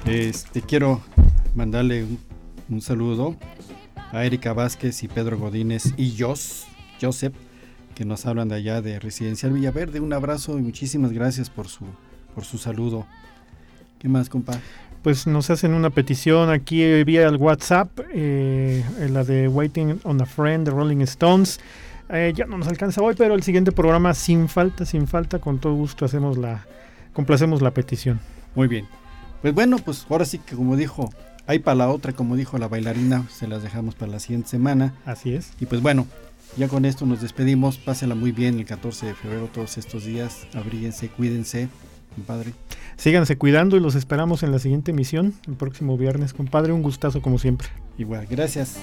este, 0.07 0.63
quiero 0.63 1.03
mandarle 1.55 2.07
un, 2.71 2.81
saludo 2.81 3.37
a 4.13 4.25
Erika 4.25 4.55
Vázquez 4.55 5.03
y 5.03 5.09
Pedro 5.09 5.37
Godínez 5.37 5.93
y 5.99 6.17
Jos, 6.19 6.67
Joseph, 6.99 7.35
que 7.95 8.07
nos 8.07 8.25
hablan 8.25 8.49
de 8.49 8.55
allá 8.55 8.81
de 8.81 8.99
Residencial 8.99 9.53
Villaverde. 9.53 10.01
Un 10.01 10.15
abrazo 10.15 10.59
y 10.59 10.63
muchísimas 10.63 11.13
gracias 11.13 11.51
por 11.51 11.69
su, 11.69 11.85
por 12.35 12.47
su 12.47 12.57
saludo. 12.57 13.05
¿Qué 13.99 14.09
más, 14.09 14.31
compa? 14.31 14.59
Pues 15.03 15.27
nos 15.27 15.51
hacen 15.51 15.75
una 15.75 15.91
petición 15.91 16.49
aquí 16.49 16.83
eh, 16.83 17.05
vía 17.05 17.29
el 17.29 17.37
WhatsApp, 17.37 17.91
eh, 18.15 18.83
la 19.11 19.23
de 19.23 19.49
Waiting 19.49 20.01
on 20.05 20.23
a 20.23 20.25
Friend 20.25 20.65
de 20.65 20.71
Rolling 20.71 21.03
Stones. 21.03 21.61
Eh, 22.09 22.33
ya 22.35 22.47
no 22.47 22.57
nos 22.57 22.69
alcanza 22.69 23.03
hoy, 23.03 23.15
pero 23.19 23.35
el 23.35 23.43
siguiente 23.43 23.71
programa 23.71 24.15
sin 24.15 24.49
falta, 24.49 24.87
sin 24.87 25.07
falta, 25.07 25.41
con 25.41 25.59
todo 25.59 25.75
gusto 25.75 26.07
hacemos 26.07 26.39
la, 26.39 26.65
complacemos 27.13 27.61
la 27.61 27.73
petición. 27.73 28.19
Muy 28.59 28.67
bien. 28.67 28.89
Pues 29.41 29.55
bueno, 29.55 29.77
pues 29.79 30.05
ahora 30.11 30.25
sí 30.25 30.39
que 30.39 30.57
como 30.57 30.75
dijo, 30.75 31.13
hay 31.47 31.61
para 31.61 31.77
la 31.77 31.91
otra, 31.91 32.13
como 32.13 32.35
dijo 32.35 32.59
la 32.59 32.67
bailarina, 32.67 33.25
se 33.31 33.47
las 33.47 33.63
dejamos 33.63 33.95
para 33.95 34.11
la 34.11 34.19
siguiente 34.19 34.49
semana. 34.49 34.95
Así 35.07 35.33
es. 35.33 35.53
Y 35.61 35.67
pues 35.67 35.81
bueno, 35.81 36.09
ya 36.57 36.67
con 36.67 36.85
esto 36.85 37.07
nos 37.07 37.23
despedimos. 37.23 37.79
Pásela 37.79 38.17
muy 38.17 38.33
bien 38.33 38.59
el 38.59 38.65
14 38.65 39.07
de 39.07 39.15
febrero 39.15 39.49
todos 39.55 39.79
estos 39.79 40.05
días. 40.05 40.49
Abríguense, 40.55 41.09
cuídense, 41.09 41.69
compadre. 42.17 42.53
Síganse 42.97 43.39
cuidando 43.39 43.77
y 43.77 43.81
los 43.81 43.95
esperamos 43.95 44.43
en 44.43 44.51
la 44.51 44.59
siguiente 44.59 44.91
emisión, 44.91 45.35
el 45.47 45.55
próximo 45.55 45.97
viernes, 45.97 46.35
compadre. 46.35 46.73
Un 46.73 46.83
gustazo 46.83 47.23
como 47.23 47.39
siempre. 47.39 47.69
Igual, 47.97 48.27
gracias. 48.29 48.81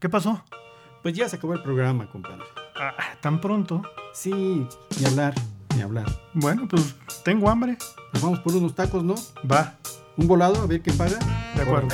¿Qué 0.00 0.08
pasó? 0.08 0.42
Pues 1.02 1.14
ya 1.14 1.28
se 1.28 1.36
acabó 1.36 1.54
el 1.54 1.62
programa, 1.62 2.08
compadre. 2.10 2.44
Ah, 2.76 2.94
¿Tan 3.20 3.40
pronto? 3.40 3.82
Sí, 4.14 4.32
ni 4.98 5.04
hablar, 5.06 5.34
ni 5.76 5.82
hablar. 5.82 6.06
Bueno, 6.34 6.66
pues 6.68 6.96
tengo 7.22 7.48
hambre. 7.50 7.76
Nos 8.12 8.22
vamos 8.22 8.38
por 8.40 8.54
unos 8.54 8.74
tacos, 8.74 9.04
¿no? 9.04 9.14
Va, 9.50 9.74
Un 10.16 10.26
volado, 10.26 10.62
a 10.62 10.66
ver 10.66 10.82
qué 10.82 10.92
paga. 10.92 11.18
de 11.54 11.62
acuerdo. 11.62 11.88